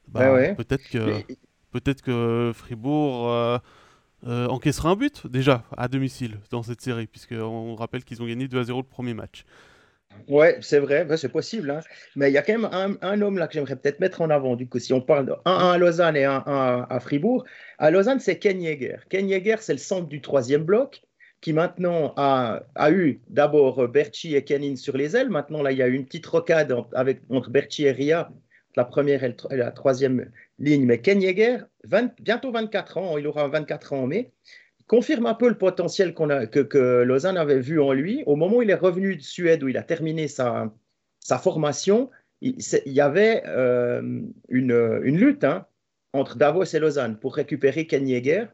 [0.08, 1.22] bah, peut-être que
[1.76, 3.60] peut-être que Fribourg
[4.28, 8.48] euh, encaissera un but déjà à domicile dans cette série, puisqu'on rappelle qu'ils ont gagné
[8.48, 9.46] 2 à 0 le premier match.
[10.30, 11.70] Ouais, c'est vrai, c'est possible.
[11.70, 11.82] Hein.
[12.16, 14.56] Mais il y a quand même un, homme là que j'aimerais peut-être mettre en avant.
[14.56, 16.44] Du coup, si on parle de 1 à Lausanne et 1
[16.90, 17.44] à Fribourg,
[17.78, 18.98] à Lausanne, c'est Ken Yeager.
[19.10, 21.02] Ken Yeager, c'est le centre du troisième bloc
[21.42, 25.30] qui maintenant a, a eu d'abord Berchi et Kenin sur les ailes.
[25.30, 28.32] Maintenant, là, il y a eu une petite rocade avec, entre Berchi et Ria,
[28.76, 30.86] la première et, la troisième ligne.
[30.86, 31.60] Mais Ken Yeager,
[32.20, 34.32] bientôt 24 ans, il aura 24 ans en mai,
[34.88, 38.24] confirme un peu le potentiel que, Lausanne avait vu en lui.
[38.26, 40.72] Au moment où il est revenu de Suède, où il a terminé sa,
[41.42, 42.10] formation,
[42.42, 45.66] il, y avait euh, une, lutte hein,
[46.14, 48.46] entre Davos et Lausanne pour récupérer Ken Yeager.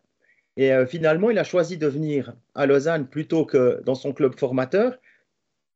[0.58, 4.38] Et euh, finalement, il a choisi de venir à Lausanne plutôt que dans son club
[4.38, 4.98] formateur.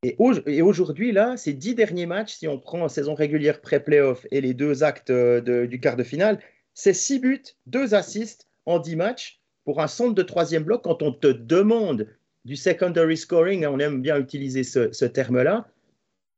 [0.06, 4.42] Et, aujourd'hui, là, ces dix derniers matchs, si on prend en saison régulière pré-playoff et
[4.42, 6.40] les deux actes euh, du quart de finale,
[6.74, 10.84] c'est six buts, deux assists en dix matchs pour un centre de troisième bloc.
[10.84, 12.08] Quand on te demande
[12.44, 15.68] du secondary scoring, on aime bien utiliser ce, terme-là,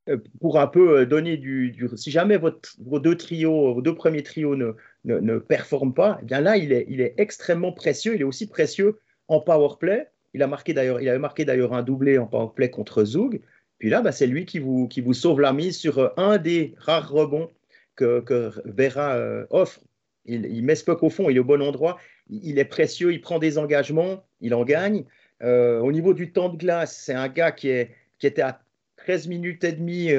[0.08, 4.24] euh, pour un peu euh, donner du, si jamais vos deux trios, vos deux premiers
[4.24, 8.16] trios ne, ne, performent pas, eh bien là, il est, il est extrêmement précieux.
[8.16, 10.08] Il est aussi précieux en power play.
[10.34, 13.42] Il a marqué il avait marqué d'ailleurs un doublé en power play contre Zug.
[13.80, 17.10] Puis là, bah, c'est lui qui vous, sauve la mise sur euh, un des rares
[17.10, 17.52] rebonds
[17.96, 19.80] que, Vera euh, offre.
[20.26, 21.98] Il, il met Spock au fond, il est au bon endroit,
[22.30, 25.06] il est précieux, il prend des engagements, il en gagne.
[25.44, 28.62] Euh, au niveau du temps de glace, c'est un gars qui, est, était à
[28.98, 30.12] 13 minutes et demie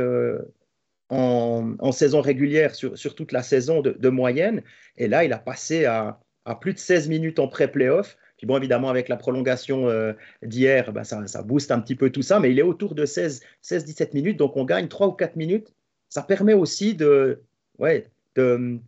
[1.11, 4.63] en, saison régulière sur, toute la saison de, moyenne.
[4.97, 6.19] Et là, il a passé à
[6.61, 8.17] plus de 16 minutes en pré-playoff.
[8.39, 10.12] Puis bon, évidemment, avec la prolongation euh,
[10.43, 13.05] d'hier, ben, ça, ça, booste un petit peu tout ça, mais il est autour de
[13.05, 15.74] 16-17 minutes, donc on gagne 3 ou 4 minutes.
[16.09, 17.43] Ça permet aussi de,
[17.78, 18.78] ouais, de,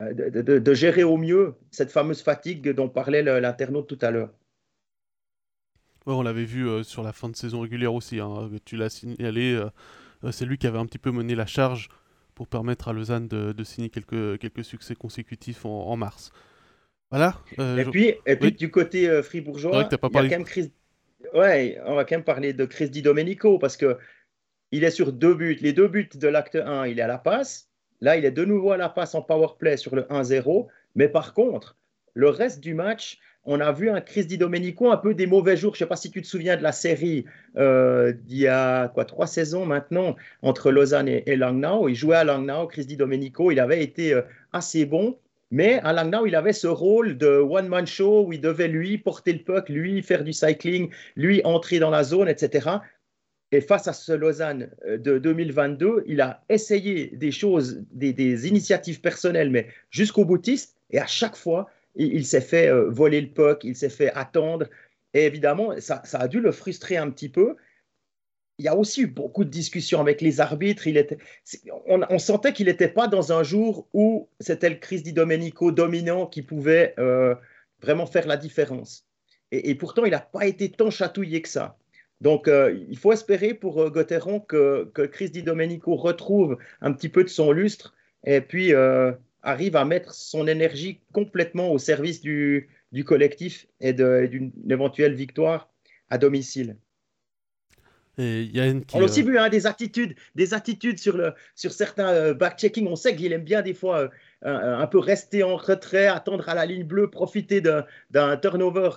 [0.00, 4.30] de, de, gérer au mieux cette fameuse fatigue dont parlait l'internaute tout à l'heure.
[6.04, 9.54] on l'avait vu euh, sur la fin de saison régulière aussi, hein, tu l'as signalé,
[9.54, 11.88] euh, c'est lui qui avait un petit peu mené la charge
[12.34, 16.32] pour permettre à Lausanne de, signer quelques, quelques succès consécutifs en mars.
[17.10, 17.40] Voilà.
[17.58, 20.72] Euh, et puis, et puis du côté euh, fribourgeois, il y a quand même Chris...
[21.34, 23.96] ouais, on va quand même parler de Chris Di Domenico parce que
[24.70, 25.56] il est sur deux buts.
[25.60, 27.68] Les deux buts de l'acte 1, il est à la passe.
[28.00, 30.66] Là, il est de nouveau à la passe en power play sur le 1-0.
[30.94, 31.76] Mais par contre,
[32.12, 35.56] le reste du match, on a vu un Chris Di Domenico un peu des mauvais
[35.56, 35.74] jours.
[35.74, 37.24] Je ne sais pas si tu te souviens de la série
[37.56, 41.88] euh, d'il y a quoi, trois saisons maintenant entre Lausanne et, Langnau.
[41.88, 43.50] Il jouait à Langnau, Chris Di Domenico.
[43.50, 44.20] Il avait été
[44.52, 45.16] assez bon.
[45.50, 49.32] Mais à Langnau, il avait ce rôle de one-man show où il devait lui porter
[49.32, 52.68] le puck, lui faire du cycling, lui entrer dans la zone, etc.
[53.50, 59.00] Et face à ce Lausanne euh, de 2022, il a essayé des choses, des, initiatives
[59.00, 60.76] personnelles, mais jusqu'au boutiste.
[60.90, 64.66] Et à chaque fois, il, s'est fait euh, voler le puck, il s'est fait attendre.
[65.14, 67.56] Et évidemment, ça, a dû le frustrer un petit peu.
[68.58, 70.88] Il y a aussi eu beaucoup de discussions avec les arbitres.
[71.86, 76.26] On, sentait qu'il n'était pas dans un jour où c'était le Chris Di Domenico dominant
[76.26, 77.36] qui pouvait euh,
[77.80, 79.06] vraiment faire la différence.
[79.52, 81.78] Et, pourtant, il n'a pas été tant chatouillé que ça.
[82.20, 87.08] Donc, euh, il faut espérer pour euh, que, que, Chris Di Domenico retrouve un petit
[87.08, 87.94] peu de son lustre
[88.24, 88.74] et puis
[89.42, 92.68] arrive à mettre son énergie complètement au service du,
[93.06, 95.70] collectif et d'une éventuelle victoire
[96.10, 96.76] à domicile.
[98.18, 101.16] Et y a une On a aussi euh, vu hein, des attitudes, des attitudes sur,
[101.16, 102.86] le, sur certains euh, back-checking.
[102.88, 104.08] On sait qu'il aime bien des fois euh,
[104.42, 108.90] un peu rester en retrait, attendre à la ligne bleue, profiter d'un turnover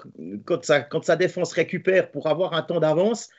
[0.45, 3.29] quand sa, quand sa défense récupère pour avoir un temps d'avance.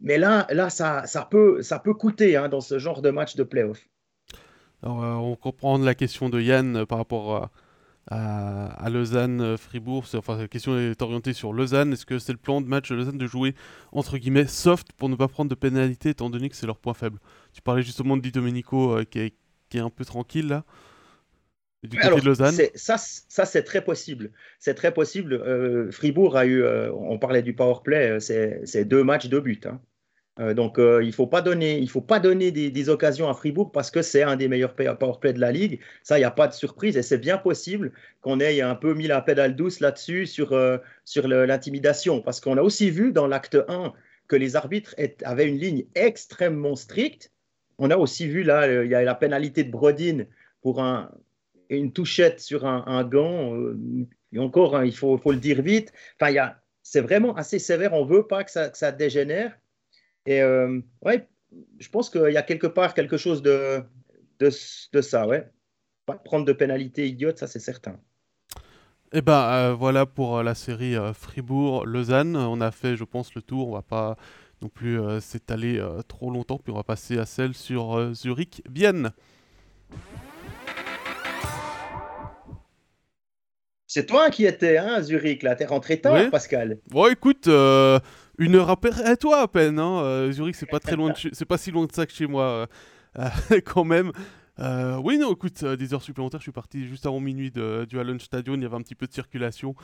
[0.00, 3.34] Mais là, là ça, ça, peut, ça peut coûter hein, dans ce genre de match
[3.34, 3.88] de playoff.
[4.84, 7.50] Alors, euh, on comprend la question de Yann par rapport à,
[8.10, 10.04] Lausanne-Fribourg.
[10.14, 11.92] Euh, enfin, la question est orientée sur Lausanne.
[11.92, 13.54] Est-ce que c'est le plan de match de Lausanne de jouer
[13.92, 16.94] entre guillemets soft pour ne pas prendre de pénalité étant donné que c'est leur point
[16.94, 17.18] faible?
[17.52, 19.34] Tu parlais justement de Di Domenico qui, est,
[19.68, 20.64] qui, est, un peu tranquille là.
[21.82, 22.54] Du côté de Lausanne?
[22.74, 24.32] Ça, ça c'est très possible.
[24.58, 25.90] C'est très possible.
[25.90, 29.60] Fribourg a eu, on parlait du power play, c'est deux matchs, deux buts.
[29.66, 29.80] Hein.
[30.40, 33.34] Euh, donc, euh, il ne faut pas donner, il faut pas donner des, occasions à
[33.34, 35.80] Fribourg parce que c'est un des meilleurs powerplay de la ligue.
[36.02, 38.94] Ça, il n'y a pas de surprise et c'est bien possible qu'on ait un peu
[38.94, 43.26] mis la pédale douce là-dessus sur, euh, sur l'intimidation parce qu'on a aussi vu dans
[43.28, 43.92] l'acte 1
[44.26, 47.30] que les arbitres avaient une ligne extrêmement stricte.
[47.78, 50.24] On a aussi vu là, il y a la pénalité de Brodin
[50.62, 51.10] pour un,
[51.68, 53.54] une touchette sur un, gant.
[54.32, 55.92] et encore, hein, il faut, le dire vite.
[56.20, 57.92] Enfin, c'est vraiment assez sévère.
[57.92, 59.58] On ne veut pas ça, que ça dégénère.
[60.26, 61.28] Et euh, ouais,
[61.78, 63.82] je pense qu'il y a quelque part quelque chose de,
[64.38, 64.50] de,
[64.92, 65.50] de ça, ouais.
[66.06, 67.98] Pas prendre de pénalité idiote, ça c'est certain.
[69.12, 72.36] Et eh ben euh, voilà pour euh, la série Fribourg-Lausanne.
[72.36, 73.68] On a fait, je pense, le tour.
[73.68, 74.16] On va pas
[74.60, 76.58] non plus s'étaler trop longtemps.
[76.58, 79.12] Puis on va passer à celle sur Zurich-Vienne.
[83.86, 85.54] C'est toi qui étais hein, à Zurich, là.
[85.54, 86.78] T'es rentré tard, Pascal.
[86.88, 87.48] Bon, écoute,
[88.38, 89.78] une heure après toi à peine.
[89.78, 90.00] Hein.
[90.02, 92.66] Euh, Zurich, c'est pas très loin, c'est pas si loin de ça que chez moi
[93.18, 93.28] euh,
[93.64, 94.12] quand même.
[94.60, 96.40] Euh, oui, non, écoute, des heures supplémentaires.
[96.40, 98.54] Je suis parti juste avant minuit du Allen Stadion.
[98.54, 99.74] Il y avait un petit peu de circulation,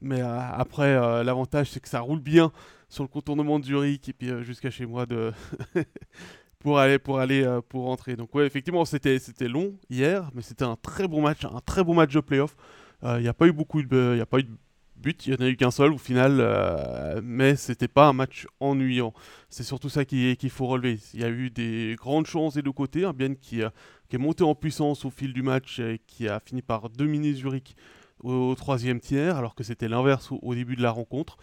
[0.00, 0.94] mais après,
[1.24, 2.52] l'avantage c'est que ça roule bien
[2.88, 5.06] sur le contournement de Zurich et puis jusqu'à chez moi
[6.58, 8.16] pour aller pour aller pour rentrer.
[8.16, 11.94] Donc ouais, effectivement, c'était long hier, mais c'était un très bon match, un très bon
[11.94, 12.54] match de playoff.
[13.02, 14.50] Il n'y a pas eu beaucoup de, y a pas eu de
[14.98, 18.12] but, il n'y en a eu qu'un seul au final, euh, mais c'était pas un
[18.12, 19.12] match ennuyant.
[19.48, 20.98] C'est surtout ça qu'il faut relever.
[21.14, 23.62] Il y a eu des grandes chances des deux côtés, un bien qui,
[24.08, 27.32] qui, est monté en puissance au fil du match et qui a fini par dominer
[27.32, 27.76] Zurich
[28.22, 31.36] au, troisième tiers, alors que c'était l'inverse au, début de la rencontre.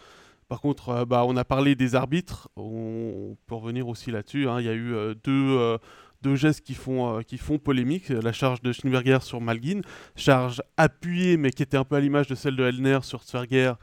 [0.48, 4.48] Par contre, euh, bah, on a parlé des arbitres, on, peut revenir aussi là-dessus.
[4.48, 4.60] Hein.
[4.60, 5.78] Il y a eu euh, deux
[6.26, 8.10] deux gestes qui font, euh, qui font polémique.
[8.10, 9.82] La charge de Schneeberger sur Malguin,
[10.16, 13.74] charge appuyée mais qui était un peu à l'image de celle de Hellner sur Zwerger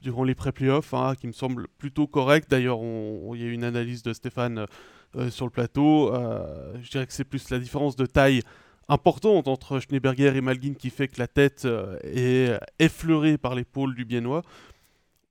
[0.00, 2.50] durant les pré-playoffs, hein, qui me semble plutôt correct.
[2.50, 4.66] D'ailleurs, il y a eu une analyse de Stéphane
[5.16, 6.12] euh, sur le plateau.
[6.12, 8.42] Euh, je dirais que c'est plus la différence de taille
[8.88, 11.68] importante entre Schneeberger et Malguin qui fait que la tête
[12.02, 14.42] est effleurée par l'épaule du Biennois.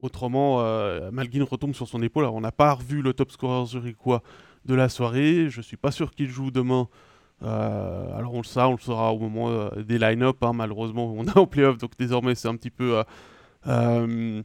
[0.02, 0.64] Autrement,
[1.12, 2.24] Malguin retombe sur son épaule.
[2.26, 4.24] On n'a pas revu le top scorer zurichois
[4.66, 5.48] de la soirée.
[5.50, 6.88] Je suis pas sûr qu'il joue demain.
[7.44, 10.38] Euh, alors on le sait, on le saura au moment euh, des line-up.
[10.42, 13.04] Hein, malheureusement, on est en playoff, donc désormais c'est un petit peu
[13.68, 14.44] euh,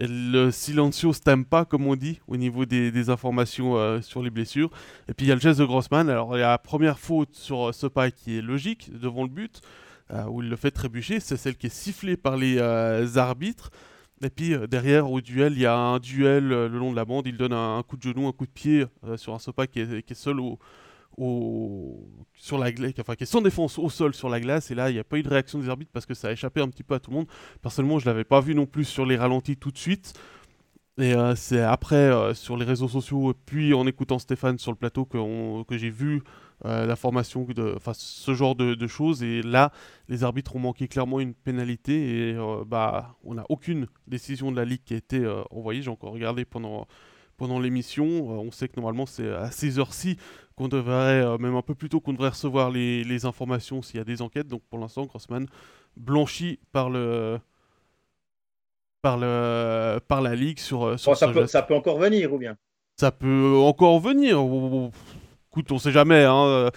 [0.00, 1.12] le silencio
[1.48, 4.70] pas comme on dit, au niveau des, informations sur les blessures.
[5.08, 6.08] Et puis il y a le geste de Grossman.
[6.08, 9.60] Alors la première faute sur ce pas qui est logique devant le but,
[10.28, 11.20] où il le fait trébucher.
[11.20, 12.58] C'est celle qui est sifflée par les
[13.18, 13.70] arbitres.
[14.22, 16.96] Et puis euh, derrière au duel, il y a un duel euh, le long de
[16.96, 17.26] la bande.
[17.26, 19.80] Il donne un, coup de genou, un coup de pied euh, sur un Sopa qui
[19.80, 20.58] est, seul au,
[22.34, 24.70] sur la glace, enfin qui est sans défense au sol sur la glace.
[24.70, 26.32] Et là, il n'y a pas eu de réaction des arbitres parce que ça a
[26.32, 27.26] échappé un petit peu à tout le monde.
[27.62, 30.12] Personnellement, je l'avais pas vu non plus sur les ralentis tout de suite.
[30.98, 35.78] Et c'est après sur les réseaux sociaux, puis en écoutant Stéphane sur le plateau que
[35.78, 36.22] j'ai vu
[36.64, 39.22] la formation, de, enfin ce genre de, choses.
[39.22, 39.72] Et là,
[40.08, 42.36] les arbitres ont manqué clairement une pénalité et
[42.66, 45.82] bah, on n'a aucune décision de la Ligue qui a été envoyée.
[45.82, 46.86] J'ai encore regardé pendant
[47.36, 48.04] pendant l'émission.
[48.04, 50.18] on sait que normalement c'est à ces heures-ci
[50.56, 54.00] qu'on devrait, même un peu plus tôt, qu'on devrait recevoir les, les informations s'il y
[54.00, 54.46] a des enquêtes.
[54.46, 55.46] Donc pour l'instant, Grossman
[55.96, 57.38] blanchi par le
[59.02, 62.56] par le par la ligue sur, sur ça, peut, ça peut encore venir ou bien?
[62.98, 64.38] Ça peut encore venir
[65.50, 66.70] écoute on sait jamais hein.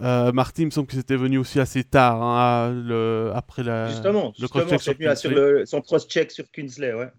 [0.00, 4.32] Euh, Martin me semble que c'était venu aussi assez tard hein, le, après la justement,
[4.38, 7.10] le justement sur le, son cross-check sur Kinsley ouais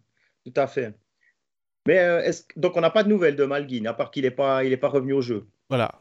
[0.45, 0.95] tout à fait
[1.85, 4.63] mais euh, donc on n'a pas de nouvelles de Malguin à part qu'il n'est pas
[4.63, 5.99] il est pas revenu au jeu voilà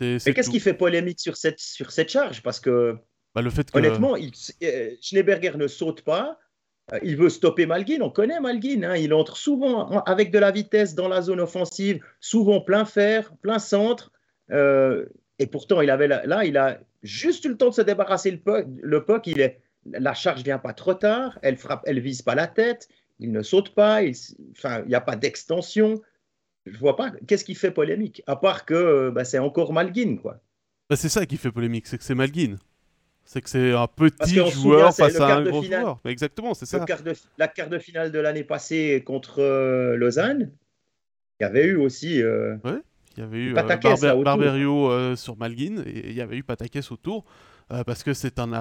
[0.00, 2.42] mais qu'est-ce qui fait polémique sur cette sur cette charge?
[2.42, 2.96] Parce que
[3.34, 6.38] bah, le fait Honnêtement, il, euh, Schneeberger ne saute pas.
[6.92, 8.00] Euh, il veut stopper Malguin.
[8.00, 8.82] On connaît Malguin.
[8.84, 8.96] Hein.
[8.96, 13.58] il entre souvent avec de la vitesse dans la zone offensive, souvent plein fer, plein
[13.58, 14.12] centre.
[14.50, 15.06] Euh,
[15.38, 18.38] et pourtant, il avait là, il a juste eu le temps de se débarrasser le
[18.38, 18.66] puck.
[18.82, 21.38] Le puck il est, la charge vient pas trop tard.
[21.42, 22.88] Elle frappe, elle vise pas la tête.
[23.18, 24.02] Il ne saute pas.
[24.02, 24.14] Il,
[24.86, 26.02] n'y a pas d'extension.
[26.64, 27.12] Je vois pas.
[27.26, 30.40] Qu'est-ce qui fait polémique À part que bah, c'est encore Malguin, quoi.
[30.88, 32.56] Bah, c'est ça qui fait polémique, c'est que c'est Malguin.
[33.24, 35.98] C'est que c'est un petit joueur face à un gros joueur.
[36.04, 36.84] exactement, c'est ça.
[37.38, 40.52] la carte de finale de l'année passée contre euh, Lausanne,
[41.40, 42.22] il y avait eu aussi.
[42.22, 42.56] Euh,
[43.16, 46.90] il y avait eu euh, Barberio euh, sur Malguin et il y avait eu Patakès
[46.90, 47.24] autour.
[47.68, 48.52] parce que c'est un.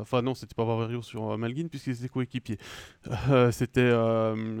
[0.00, 2.58] enfin, non, c'était pas Barberio sur Malguin puisqu'il était coéquipier.
[3.50, 3.92] c'était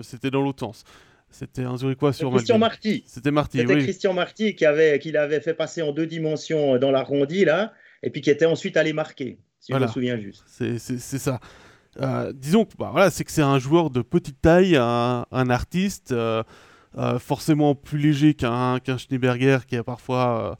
[0.02, 0.84] c'était dans l'autre sens.
[1.28, 3.04] C'était un Zurichois sur Christian Marty.
[3.06, 6.92] C'était Marty, C'était Christian Marty qui avait, qui l'avait fait passer en deux dimensions dans
[6.92, 7.72] l'arrondi, là,
[8.02, 10.44] et puis qui était ensuite allé marquer si je me souviens juste.
[10.46, 11.40] C'est ça.
[12.00, 16.12] Euh, disons que bah, voilà, c'est que c'est un joueur de petite taille, un, artiste,
[16.12, 16.42] euh, euh,
[17.18, 20.56] forcément plus léger qu'un qu'un Schneeberger qui, parfois,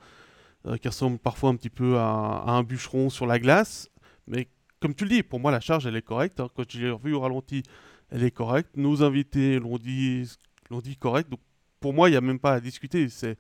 [0.80, 3.88] qui ressemble parfois un petit peu à, un bûcheron sur la glace.
[4.26, 4.48] Mais
[4.80, 6.40] comme tu le dis, pour moi, la charge, elle est correcte.
[6.40, 6.48] Hein.
[6.54, 7.62] Quand je l'ai revu au ralenti,
[8.10, 8.76] elle est correcte.
[8.76, 10.30] Nos invités l'ont dit,
[10.70, 11.30] dit correct.
[11.30, 11.40] Donc
[11.80, 13.08] pour moi, il n'y a même pas à discuter.
[13.08, 13.38] C'est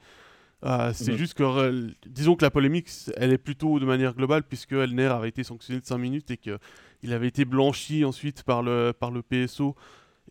[0.92, 4.72] c'est juste que, euh, disons que la polémique, elle est plutôt de manière globale, puisque
[4.72, 8.92] Elner avait été sanctionné de 5 minutes et qu'il avait été blanchi ensuite par le,
[8.98, 9.76] par le PSO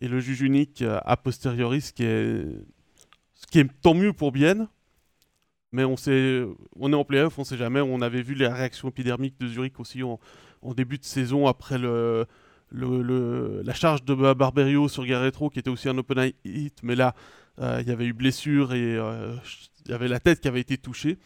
[0.00, 2.44] et le juge unique euh, a posteriori, ce qui est,
[3.34, 4.68] ce qui est tant mieux pour Bienne.
[5.72, 6.44] Mais on, sait,
[6.78, 7.80] on est en playoff, on sait jamais.
[7.80, 10.18] On avait vu les réactions épidermiques de Zurich aussi en,
[10.62, 12.26] en début de saison après le,
[12.70, 16.78] le, la charge de Barberio sur Garretro, qui était aussi un open hit.
[16.82, 17.14] Mais là,
[17.60, 20.78] euh, il y avait eu blessure et il y avait la tête qui avait été
[20.78, 21.18] touchée.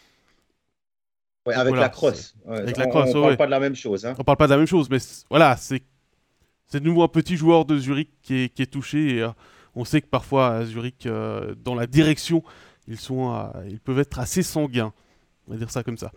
[1.47, 2.35] avec la crosse.
[2.49, 4.07] avec la crosse, on, parle pas de la même chose.
[4.07, 4.15] Hein.
[4.19, 4.99] On parle pas de la même chose, mais
[5.29, 5.83] voilà, c'est
[6.71, 9.21] c'est de nouveau un petit joueur de Zurich qui est, touché.
[9.21, 9.29] Euh,
[9.75, 12.43] on sait que parfois à Zurich, euh, dans la direction,
[12.87, 14.93] ils sont, euh, ils peuvent être assez sanguins.
[15.47, 16.13] On va dire ça comme ça.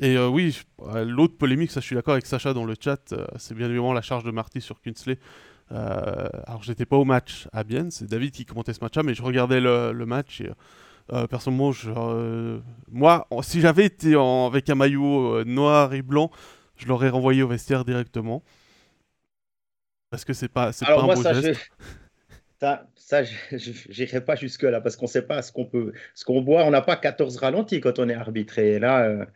[0.00, 3.66] Et oui, l'autre polémique, ça je suis d'accord avec Sacha dans le chat, c'est bien
[3.66, 5.18] évidemment la charge de Marty sur Kinsley.
[5.72, 9.14] Euh, alors j'étais pas au match à Bienne, c'est David qui commentait ce match-là, mais
[9.14, 10.50] je regardais le, match et
[11.12, 16.30] euh, personnellement, je, euh, moi, si j'avais été avec un maillot noir et blanc,
[16.76, 18.42] je l'aurais renvoyé au vestiaire directement.
[20.10, 21.70] Parce que c'est pas, c'est pas un beau ça, geste.
[22.60, 26.42] Ça, ça j'irai pas jusque là parce qu'on sait pas ce qu'on peut, ce qu'on
[26.42, 26.64] boit.
[26.64, 28.80] On n'a pas 14 ralentis quand on est arbitré.
[28.80, 29.28] là,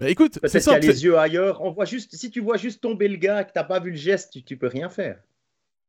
[0.00, 0.78] bah écoute, c'est ça.
[0.78, 1.62] Qu'il a les yeux ailleurs.
[1.62, 3.96] On voit juste, si tu vois juste tomber le gars, que t'as pas vu le
[3.96, 5.18] geste, tu, tu peux rien faire.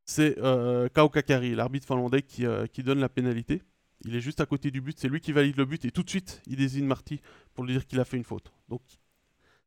[0.05, 3.63] C'est euh, Kao Kakari, l'arbitre finlandais, qui, euh, qui donne la pénalité.
[4.03, 6.03] Il est juste à côté du but, c'est lui qui valide le but et tout
[6.03, 7.21] de suite il désigne Marty
[7.53, 8.51] pour lui dire qu'il a fait une faute.
[8.69, 8.81] Donc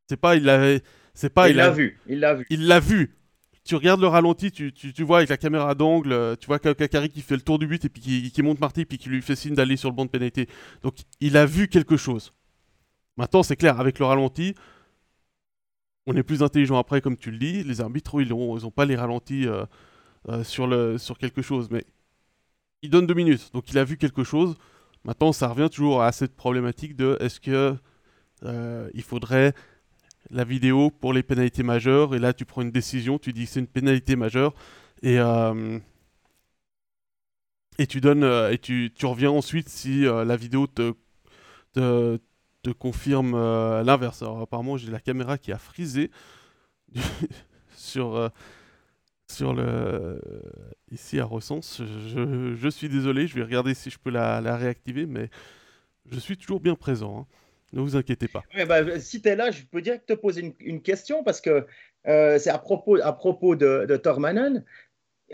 [0.07, 0.81] c'est pas il l'avait,
[1.13, 3.15] c'est pas il l'a vu, il l'a vu, il l'a vu.
[3.65, 7.09] Tu regardes le ralenti, tu, tu, tu vois avec la caméra d'angle, tu vois Kakari
[7.09, 9.21] qui fait le tour du but et puis qui, qui monte Marty puis qui lui
[9.21, 10.47] fait signe d'aller sur le banc de pénalité.
[10.81, 12.33] Donc il a vu quelque chose.
[13.19, 14.55] Maintenant, c'est clair, avec le ralenti,
[16.05, 17.63] on est plus intelligent après, comme tu le dis.
[17.63, 19.65] Les arbitres, ils n'ont pas les ralentis euh,
[20.29, 21.83] euh, sur, le, sur quelque chose, mais
[22.81, 24.55] il donne deux minutes, donc il a vu quelque chose.
[25.03, 27.75] Maintenant, ça revient toujours à cette problématique de est-ce que
[28.43, 29.53] euh, il faudrait
[30.31, 33.59] la vidéo pour les pénalités majeures, et là tu prends une décision, tu dis c'est
[33.61, 34.53] une pénalité majeure,
[35.01, 35.17] et,
[37.77, 40.93] et tu donnes et tu, reviens ensuite si la vidéo te,
[42.77, 44.21] confirme euh, l'inverse.
[44.23, 46.11] Apparemment j'ai la caméra qui a frisé
[47.75, 48.29] sur, euh,
[49.31, 50.19] sur le
[50.91, 51.81] ici à Recense.
[51.81, 55.29] Je, je, suis désolé, je vais regarder si je peux la, la réactiver, mais
[56.11, 57.19] je suis toujours bien présent.
[57.21, 57.25] Hein.
[57.73, 58.43] Ne vous inquiétez pas.
[58.67, 61.67] bah, si tu es là, je peux direct te poser une, une question parce que
[62.07, 64.63] euh, c'est à propos, à propos de, de Tormanen.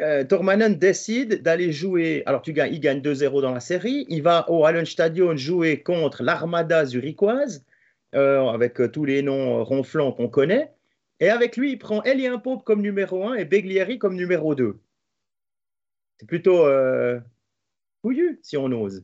[0.02, 2.24] euh, Tormanen décide d'aller jouer.
[2.26, 4.06] Alors, tu gagnes, il gagne 2-0 dans la série.
[4.10, 7.64] Il va au Hallenstadion jouer contre l'Armada zurichoise,
[8.16, 10.72] euh, avec tous les noms ronflants qu'on connaît.
[11.20, 14.80] Et avec lui, il prend Elien Pope comme numéro 1 et Beglieri comme numéro 2.
[16.18, 17.20] C'est plutôt euh,
[18.02, 19.04] couillu, si on ose.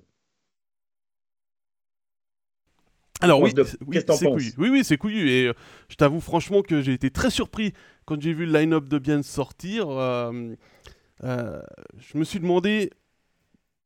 [3.22, 4.53] Alors oui, c'est couillu.
[4.57, 5.30] Oui, oui, c'est couillu.
[5.30, 5.51] Et
[5.89, 7.74] je t'avoue franchement que j'ai été très surpris
[8.05, 9.88] quand j'ai vu le line-up de Bien sortir.
[9.89, 11.62] Euh,
[11.97, 12.89] je me suis demandé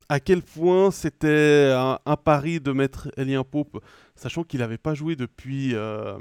[0.08, 3.82] à quel point c'était un, pari de mettre Elien Pope,
[4.14, 6.18] sachant qu'il n'avait pas joué depuis, euh,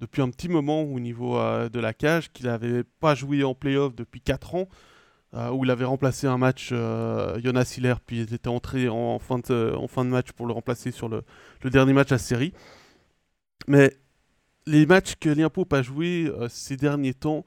[0.00, 3.54] depuis un petit moment au niveau euh, de la cage, qu'il n'avait pas joué en
[3.54, 4.68] playoff depuis 4 ans,
[5.52, 9.74] où il avait remplacé un match Jonas Hiller, puis il était entré en fin, de,
[9.76, 11.22] en fin de match pour le remplacer sur le,
[11.62, 12.52] le dernier match à série.
[13.66, 13.96] Mais
[14.64, 17.44] les matchs que Elien Pope a joué ces derniers temps,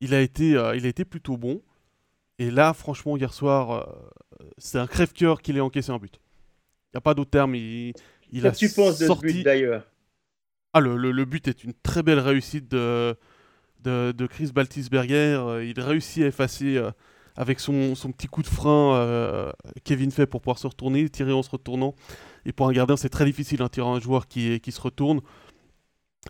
[0.00, 1.62] il a été, euh, il a été plutôt bon.
[2.38, 6.20] Et là, franchement, hier soir, euh, c'est un crève-cœur qu'il ait encaissé un but.
[6.92, 7.54] Il n'y a pas d'autre terme.
[7.54, 7.94] Il,
[8.30, 9.86] il a tu penses de ce but d'ailleurs?
[10.72, 13.16] Ah, le, le, but est une très belle réussite de,
[14.30, 15.38] Chris Baltisberger.
[15.38, 16.82] Euh, il réussit à effacer
[17.36, 19.52] avec son, son, petit coup de frein
[19.84, 21.94] Kevin fait pour pouvoir se retourner, tirer en se retournant.
[22.44, 25.20] Et pour un gardien, c'est très difficile, un tirer un joueur qui, se retourne.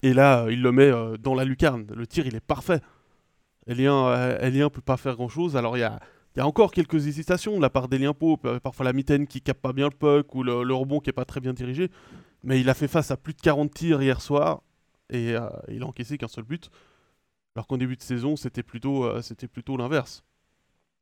[0.02, 1.86] Et là, il le met dans la lucarne.
[1.94, 2.80] Le tir, il est parfait.
[3.66, 5.56] Elien ne euh, peut pas faire grand-chose.
[5.56, 6.00] Alors il y a,
[6.46, 9.88] encore quelques hésitations de la part d'Elien euh, parfois la mitaine qui capte pas bien
[9.90, 11.90] le puck ou le, rebond qui est pas très bien dirigé.
[12.42, 14.62] Mais il a fait face à plus de 40 tirs hier soir
[15.10, 16.70] et euh, il a encaissé qu'un seul but.
[17.54, 20.22] Alors qu'en début de saison, c'était plutôt, c'était plutôt l'inverse.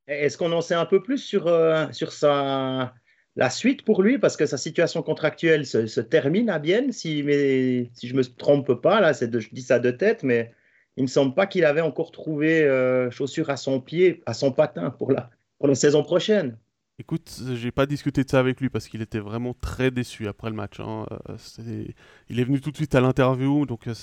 [0.06, 1.50] Est-ce qu'on en sait un peu plus sur,
[1.90, 2.94] sur sa,
[3.36, 4.18] la suite pour lui?
[4.18, 8.74] Parce que sa situation contractuelle se, termine à Bienne, si, mais, si je me trompe
[8.74, 10.52] pas, là, de, je dis ça de tête, mais
[10.96, 14.34] il ne me semble pas qu'il avait encore trouvé euh, chaussure à son pied, à
[14.34, 16.56] son patin pour la, pour la saison prochaine.
[16.98, 20.48] Écoute, j'ai pas discuté de ça avec lui parce qu'il était vraiment très déçu après
[20.48, 20.78] le match.
[20.78, 21.06] Hein.
[21.28, 21.84] Euh,
[22.28, 23.94] il est venu tout de suite à l'interview, donc euh,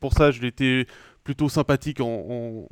[0.00, 0.86] pour ça, je l'étais
[1.24, 2.66] plutôt sympathique en,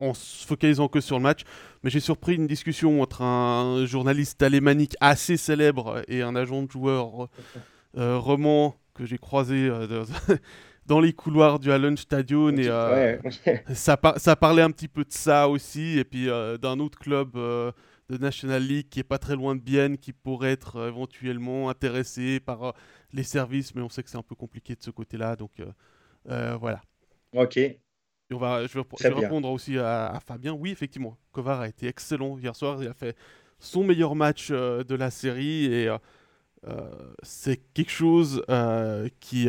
[0.00, 1.42] en, se focalisant que sur le match.
[1.84, 6.70] Mais j'ai surpris une discussion entre un journaliste alémanique assez célèbre et un agent de
[6.70, 7.28] joueur
[7.94, 9.70] roman que j'ai croisé
[10.88, 13.18] dans les couloirs du Allen Stadion et euh,
[13.74, 17.36] ça, ça parlait un petit peu de ça aussi et puis euh, d'un autre club
[17.36, 17.70] euh,
[18.08, 22.40] de National League qui est pas très loin de Bienne qui pourrait être éventuellement intéressé
[22.40, 22.74] par
[23.12, 25.52] les services mais on sait que c'est un peu compliqué de ce côté-là donc
[26.24, 26.82] voilà.
[27.34, 27.58] Ok.
[28.32, 30.52] on va, je vais, répondre aussi à, Fabien.
[30.52, 32.82] Oui, effectivement, Kovar a été excellent hier soir.
[32.82, 33.16] Il a fait
[33.58, 35.90] son meilleur match de la série et
[37.22, 38.44] c'est quelque chose
[39.20, 39.48] qui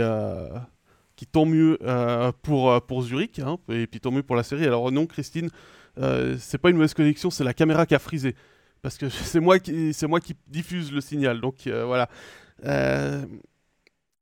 [1.19, 4.43] qui tant mieux euh, pour, euh, pour Zurich, hein, et puis tant mieux pour la
[4.43, 4.65] série.
[4.65, 5.49] Alors non, Christine,
[5.97, 8.35] euh, c'est pas une mauvaise connexion, c'est la caméra qui a frisé.
[8.81, 11.41] Parce que c'est moi, qui, moi qui diffuse le signal.
[11.41, 12.09] Donc voilà.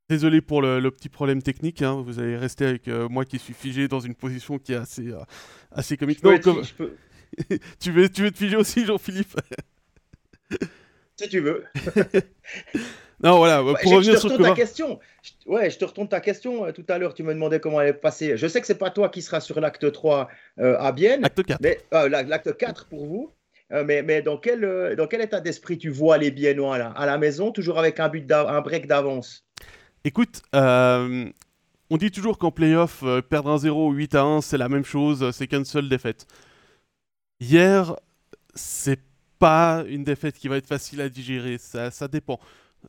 [0.08, 2.02] Désolé pour le, petit problème technique, hein.
[2.02, 5.12] vous allez rester avec moi qui suis figé dans une position qui est assez,
[5.70, 6.20] assez comique.
[7.80, 9.38] tu, veux, tu veux te figer aussi, Jean-Philippe?
[11.16, 11.64] Si tu veux.
[13.22, 15.00] Non, voilà, pour revenir je te sur ta question.
[15.46, 17.14] Ouais, je te retourne ta question euh, tout à l'heure.
[17.14, 18.36] Tu me demandais comment elle est passée.
[18.36, 20.28] Je sais que c'est pas toi qui sera sur l'acte 3
[20.60, 21.24] euh, à Bienne.
[21.24, 21.60] Acte 4.
[21.60, 23.32] Mais, euh, l'acte 4 pour vous.
[23.70, 26.92] mais, mais dans, quel, dans quel état d'esprit tu vois les Biennois là?
[26.96, 29.44] À la maison, toujours avec un, but un break d'avance?
[30.04, 34.68] Écoute, on dit toujours qu'en playoff, perdre un 0 ou 8 à 1, c'est la
[34.68, 36.26] même chose, c'est qu'une seule défaite.
[37.40, 37.96] Hier,
[38.54, 39.00] c'est
[39.38, 42.38] pas une défaite qui va être facile à digérer, ça, ça dépend.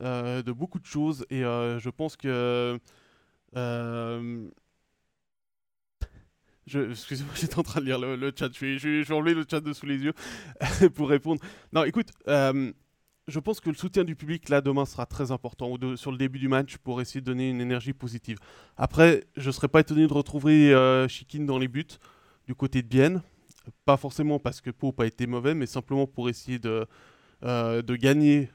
[0.02, 2.78] Euh, de beaucoup de choses et euh, je pense que
[3.54, 4.48] euh,
[6.66, 8.48] excusez-moi, j'étais en train de lire le, chat.
[8.52, 10.14] Je enlever le chat de sous les yeux
[10.94, 11.42] pour répondre.
[11.74, 16.12] Non, écoute, je pense que le soutien du public là demain sera très important sur
[16.12, 18.38] le début du match pour essayer de donner une énergie positive.
[18.78, 20.74] Après, je ne serais pas étonné de retrouver
[21.08, 21.98] Chikin dans les buts
[22.46, 23.22] du côté de Bienne.
[23.84, 26.86] Pas forcément parce que Pope a été mauvais, mais simplement pour essayer de,
[27.42, 28.48] de gagner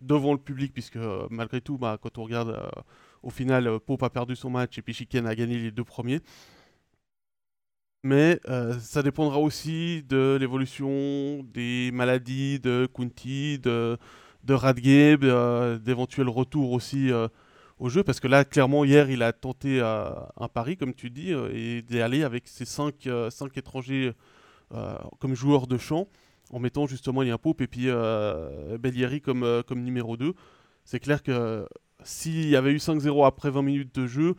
[0.00, 2.82] devant le public, puisque euh, malgré tout, bah, quand on regarde, euh,
[3.22, 5.84] au final, euh, Pope a perdu son match et puis Chiken a gagné les deux
[5.84, 6.20] premiers.
[8.04, 8.40] Mais
[8.80, 13.98] ça dépendra aussi de l'évolution des maladies de Kunti, de,
[14.44, 15.24] de Radgeb,
[15.82, 17.10] d'éventuels retours aussi
[17.78, 18.04] au jeu.
[18.04, 22.22] Parce que là, clairement, hier, il a tenté un pari, comme tu dis, et d'aller
[22.22, 24.12] avec ses cinq, cinq étrangers
[25.18, 26.08] comme joueurs de champ
[26.50, 27.88] en mettant justement Liam Pope et puis
[28.78, 30.34] Bellieri comme, euh, comme numéro 2.
[30.84, 31.66] C'est clair que
[32.02, 34.34] s'il y avait eu 5-0 après 20 minutes de jeu,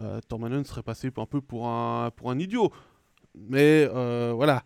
[0.00, 0.20] euh,
[0.64, 2.72] serait passé un peu pour un, pour un idiot.
[3.34, 4.64] Mais euh, voilà,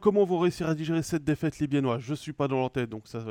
[0.00, 3.06] comment vont réussir à digérer cette défaite libyenoise Je ne suis pas dans leur donc
[3.06, 3.24] ça,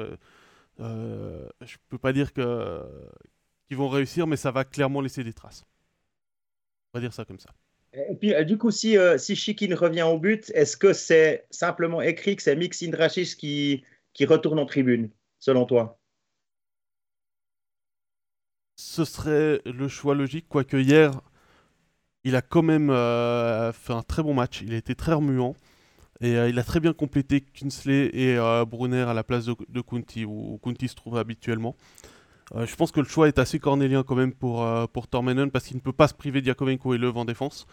[0.79, 5.65] euh, je peux pas dire qu'ils vont réussir, mais ça va clairement laisser des traces.
[6.93, 7.49] On va dire ça comme ça.
[8.09, 11.45] Et puis, euh, du coup, si, euh, si Shikin revient au but, est-ce que c'est
[11.49, 13.83] simplement écrit que c'est Mix Indrashis qui,
[14.13, 15.99] qui retourne en tribune, selon toi?
[18.75, 21.21] Ce serait le choix logique, quoique hier,
[22.23, 24.61] il a quand même euh, fait un très bon match.
[24.61, 25.55] Il a été très remuant.
[26.19, 30.25] Et il a très bien complété Kinsley et Brunner à la place de, de Kunti,
[30.25, 31.75] où Kunti se trouve habituellement.
[32.55, 35.77] Je pense que le choix est assez cornélien quand même pour, pour Tormenon parce qu'il
[35.77, 37.67] ne peut pas se priver Diakovenko et Lev en défense.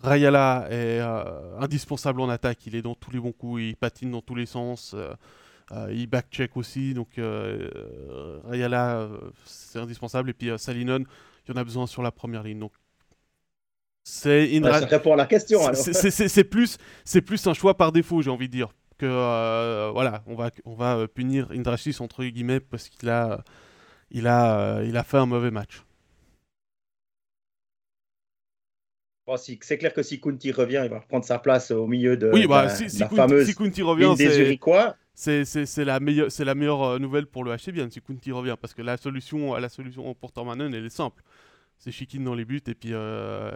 [0.00, 4.10] Rayala est euh, indispensable en attaque, il est dans tous les bons coups, il patine
[4.10, 5.12] dans tous les sens, euh,
[5.72, 7.20] euh, il backcheck aussi, donc
[8.48, 9.08] Rayala
[9.44, 11.04] c'est indispensable, et puis Salinon,
[11.46, 12.58] il y en a besoin sur la première ligne.
[12.58, 12.72] Donc
[14.02, 14.48] c'est
[14.90, 15.60] répond à la question.
[15.74, 16.78] C'est plus,
[17.24, 18.68] plus un choix par défaut, j'ai envie de dire.
[18.98, 23.42] Que voilà, on va, on va punir Indrashis entre guillemets parce qu'il a,
[24.12, 25.82] il a, il a fait un mauvais match.
[29.36, 32.46] c'est clair que si Kunti revient, il va reprendre sa place au milieu de, oui,
[32.46, 34.14] bah, si, la fameuse si Kunti revient,
[35.14, 38.74] c'est la meilleure, la meilleure euh, nouvelle pour le HC bien si Kunti revient parce
[38.74, 41.22] que la solution, la solution pour Tormanen, elle est simple.
[41.82, 43.50] C'est Chikin dans les buts et puis euh,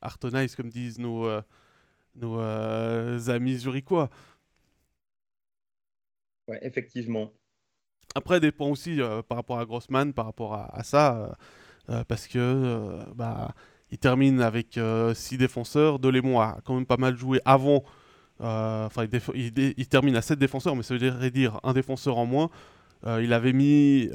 [0.00, 1.42] Artonize comme disent nos, euh,
[2.14, 4.10] nos euh, amis zurichois.
[6.46, 7.32] Ouais, effectivement.
[8.14, 8.98] Après, dépend aussi
[9.28, 11.36] par rapport à Grossman, par rapport à, ça,
[12.08, 13.54] parce que bah
[13.94, 16.00] il termine avec 6 euh, défenseurs.
[16.00, 17.84] Delémont a quand même pas mal joué avant.
[18.40, 22.50] Euh, enfin, il, termine à 7 défenseurs, mais ça veut dire un défenseur en moins.
[23.06, 24.10] Euh, il avait mis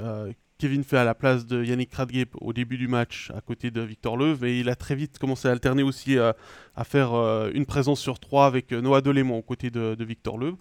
[0.58, 3.80] Kevin Fay à la place de Yannick Radgeb au début du match à côté de
[3.80, 7.14] Victor Leuve et il a très vite commencé à alterner aussi à faire
[7.54, 10.56] une présence sur 3 avec Noah Delémont aux côtés de, de Victor Leuve.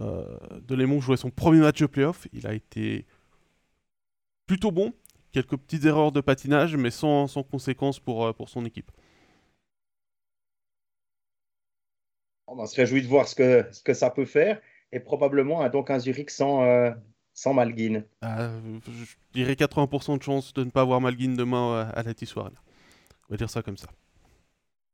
[0.00, 3.06] Delémont jouait son premier match de playoff, il a été
[4.46, 4.92] plutôt bon,
[5.32, 8.90] quelques petites erreurs de patinage, mais sans, sans conséquence pour, euh, pour son équipe.
[12.46, 14.60] On se réjouit de voir ce que, ce que ça peut faire
[14.92, 16.90] et probablement donc un Zurich sans, euh,
[17.34, 18.04] sans Malguin.
[18.24, 22.52] Euh, je dirais 80% de chance de ne pas avoir Malguin demain à la Tissoire.
[23.28, 23.88] On va dire ça comme ça.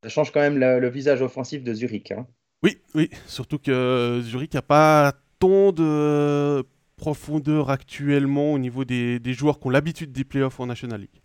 [0.03, 2.11] Ça change quand même le, visage offensif de Zurich.
[2.11, 2.27] Hein.
[2.63, 6.65] Oui, oui, surtout que Zurich n'a pas tant de
[6.97, 11.23] profondeur actuellement au niveau des, joueurs qui ont l'habitude des playoffs en National League.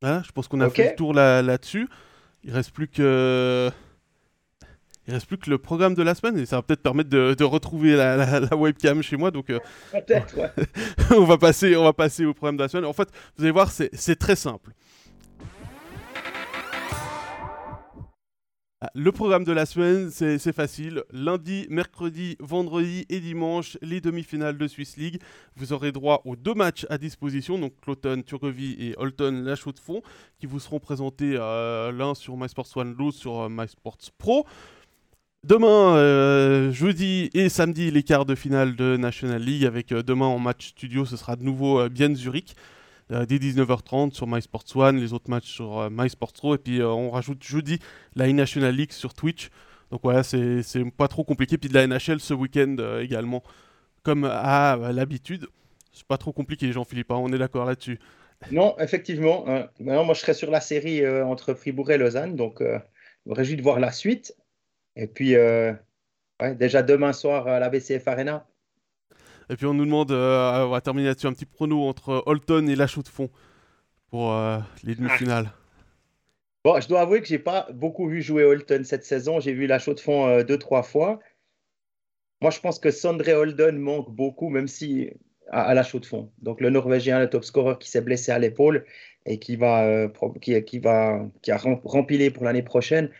[0.00, 1.88] Voilà, je pense qu'on a fait le tour là-dessus.
[2.42, 3.70] il reste plus que
[5.06, 7.44] il reste plus que le programme de la semaine et ça va peut-être permettre de,
[7.44, 9.30] retrouver la, webcam chez moi.
[9.30, 9.58] Donc, euh,
[11.10, 12.84] on va passer, on va passer au programme de la semaine.
[12.84, 14.70] En fait, vous allez voir, c'est très simple.
[18.94, 21.04] Le programme de la semaine, c'est facile.
[21.12, 25.20] Lundi, mercredi, vendredi et dimanche, les demi-finales de Swiss League.
[25.56, 29.72] Vous aurez droit aux deux matchs à disposition, donc Cloton, Turgovie et Holton, la chaux
[29.72, 30.02] de fond,
[30.40, 34.46] qui vous seront présentés euh, l'un sur MySports One, l'autre sur euh, MySports Pro.
[35.44, 40.38] Demain, euh, jeudi et samedi, les quarts de finale de National League, avec demain en
[40.38, 42.54] match studio, ce sera de nouveau bien Zurich.
[43.12, 46.80] Euh, dès 19h30 sur MySports One, les autres matchs sur euh, MySports Pro, et puis
[46.80, 47.78] euh, on rajoute jeudi
[48.16, 49.50] la National League sur Twitch.
[49.90, 50.62] Donc voilà, c'est
[50.96, 51.58] pas trop compliqué.
[51.58, 53.42] Puis de la NHL ce week-end également,
[54.02, 55.46] comme à l'habitude.
[55.92, 57.98] C'est pas trop compliqué, Jean-Philippe, hein, on est d'accord là-dessus.
[58.50, 59.44] Non, effectivement.
[59.78, 62.80] maintenant, moi, je serai sur la série entre Fribourg et Lausanne, donc je
[63.26, 64.34] me réjouis de voir la suite.
[64.96, 65.36] Et puis,
[66.56, 68.46] déjà demain soir à la BCF Arena,
[69.52, 72.66] et puis on nous demande, euh, on va terminer là-dessus, un petit prono entre Holton
[72.70, 73.28] et la de fond
[74.08, 75.52] pour euh, les demi-finales.
[76.64, 79.40] Bon, je dois avouer que j'ai pas beaucoup vu jouer Holton cette saison.
[79.40, 81.20] J'ai vu la de fond euh, deux, trois fois.
[82.40, 85.10] Moi, je pense que Sondre Holden manque beaucoup, même si
[85.50, 86.32] à, la de fond.
[86.38, 88.86] Donc, le Norvégien, le top scorer qui s'est blessé à l'épaule
[89.26, 90.08] et qui va,
[90.40, 93.10] qui, va, qui a rempilé pour l'année prochaine.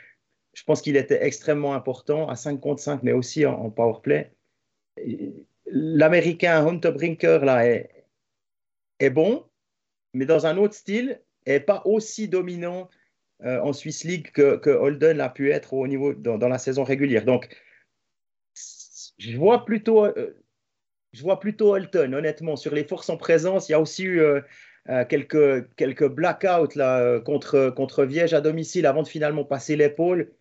[0.54, 4.00] Je pense qu'il était extrêmement important à 5 contre 5, mais aussi en, en power
[4.02, 4.32] play
[5.66, 9.44] l'américain Hunter Brinker là est, bon,
[10.14, 12.88] mais dans un autre style, et pas aussi dominant
[13.44, 17.24] euh, en Swiss League que, Holden a pu être au niveau dans, la saison régulière.
[17.24, 17.48] Donc,
[19.18, 20.36] je vois plutôt, euh,
[21.12, 23.68] je vois plutôt Holton, honnêtement, sur les forces en présence.
[23.68, 24.40] Il y a aussi eu euh,
[25.08, 30.32] quelques, quelques blackouts là, contre, contre Viège à domicile avant de finalement passer l'épaule.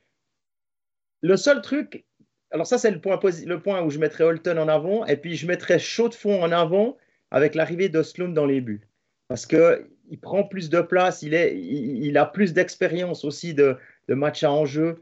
[1.21, 2.05] Le seul truc,
[2.51, 5.79] alors ça, c'est le point, où je mettrais Holton en avant, et puis je mettrais
[5.79, 6.97] Chaud de fond en avant
[7.31, 8.87] avec l'arrivée d'Oslund dans les buts.
[9.29, 13.77] Parce qu'il prend plus de place, il, est, il, a plus d'expérience aussi de,
[14.09, 15.01] de matchs à enjeu.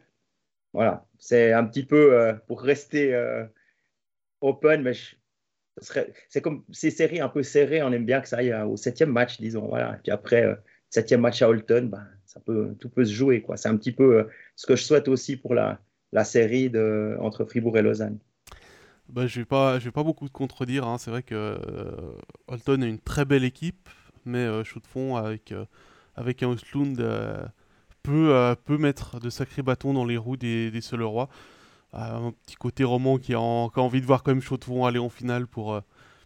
[0.73, 3.43] Voilà, c'est un petit peu euh, pour rester euh,
[4.41, 4.93] open, mais
[5.81, 9.11] c'est comme ces séries un peu serrées, on aime bien que ça aille au septième
[9.11, 9.67] match, disons.
[9.67, 9.95] Voilà.
[9.95, 10.55] Et puis après, euh,
[10.91, 13.43] septième match à Holton, ben, ça peut, tout peut se jouer.
[13.55, 15.79] C'est un petit peu ce que je souhaite aussi pour la,
[16.11, 18.17] la série de, entre Fribourg et Lausanne.
[19.09, 20.87] Bah, je ne vais, pas, vais pas beaucoup te contredire.
[20.87, 20.97] Hein.
[20.97, 21.57] C'est vrai que
[22.47, 23.89] Holton a une très belle équipe,
[24.25, 25.53] mais euh, de fond avec,
[26.15, 26.97] avec un Ostlund
[28.03, 31.29] peut, euh, peut mettre de sacrés bâtons dans les roues des, des Roi.
[31.93, 35.09] Euh, un petit côté roman qui a, envie de voir quand même Chaudefond aller en
[35.09, 35.81] finale pour, euh,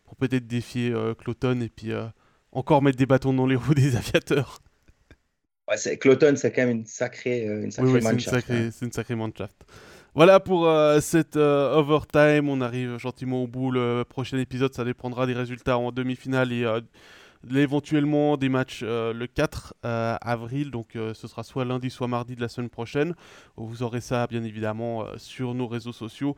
[0.05, 1.91] pour peut-être défier Cloton et puis
[2.51, 4.59] encore mettre des bâtons dans les roues des aviateurs.
[5.85, 9.55] Ouais, Cloton, c'est quand même une sacrée, une sacrée oui, C'est une, sacrée Mannschaft.
[10.15, 10.69] Voilà pour
[11.01, 12.49] cette overtime.
[12.49, 13.71] On arrive gentiment au bout.
[13.71, 16.65] Le prochain épisode, ça dépendra des résultats en demi-finale et
[17.51, 22.07] éventuellement des matchs euh, le 4 euh, avril, donc euh, ce sera soit lundi, soit
[22.07, 23.15] mardi de la semaine prochaine.
[23.57, 26.35] Vous aurez ça bien évidemment sur nos réseaux sociaux.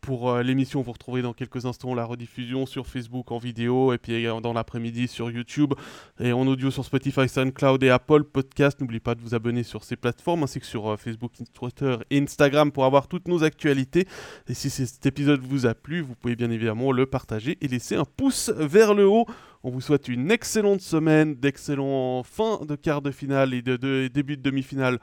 [0.00, 4.26] pour l'émission, vous retrouverez dans quelques instants la rediffusion sur Facebook en vidéo et puis
[4.42, 5.74] dans l'après-midi sur YouTube
[6.20, 8.80] et en audio sur Spotify, SoundCloud et Apple Podcast.
[8.80, 12.70] N'oubliez pas de vous abonner sur ces plateformes ainsi que sur Facebook, Twitter et Instagram
[12.70, 14.06] pour avoir toutes nos actualités.
[14.48, 17.96] Et si cet épisode vous a plu, vous pouvez bien évidemment le partager et laisser
[17.96, 19.26] un pouce vers le haut.
[19.66, 24.36] On vous souhaite une excellente semaine, d'excellents fins de quart de finale et de, début
[24.36, 25.00] de demi-finale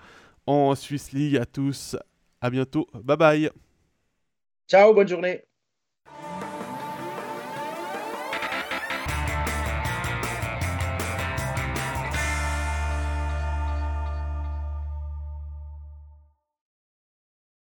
[0.48, 1.98] en Swiss League à tous.
[2.40, 2.88] À bientôt.
[2.94, 3.50] Bye bye.
[4.70, 5.44] Ciao, bonne journée.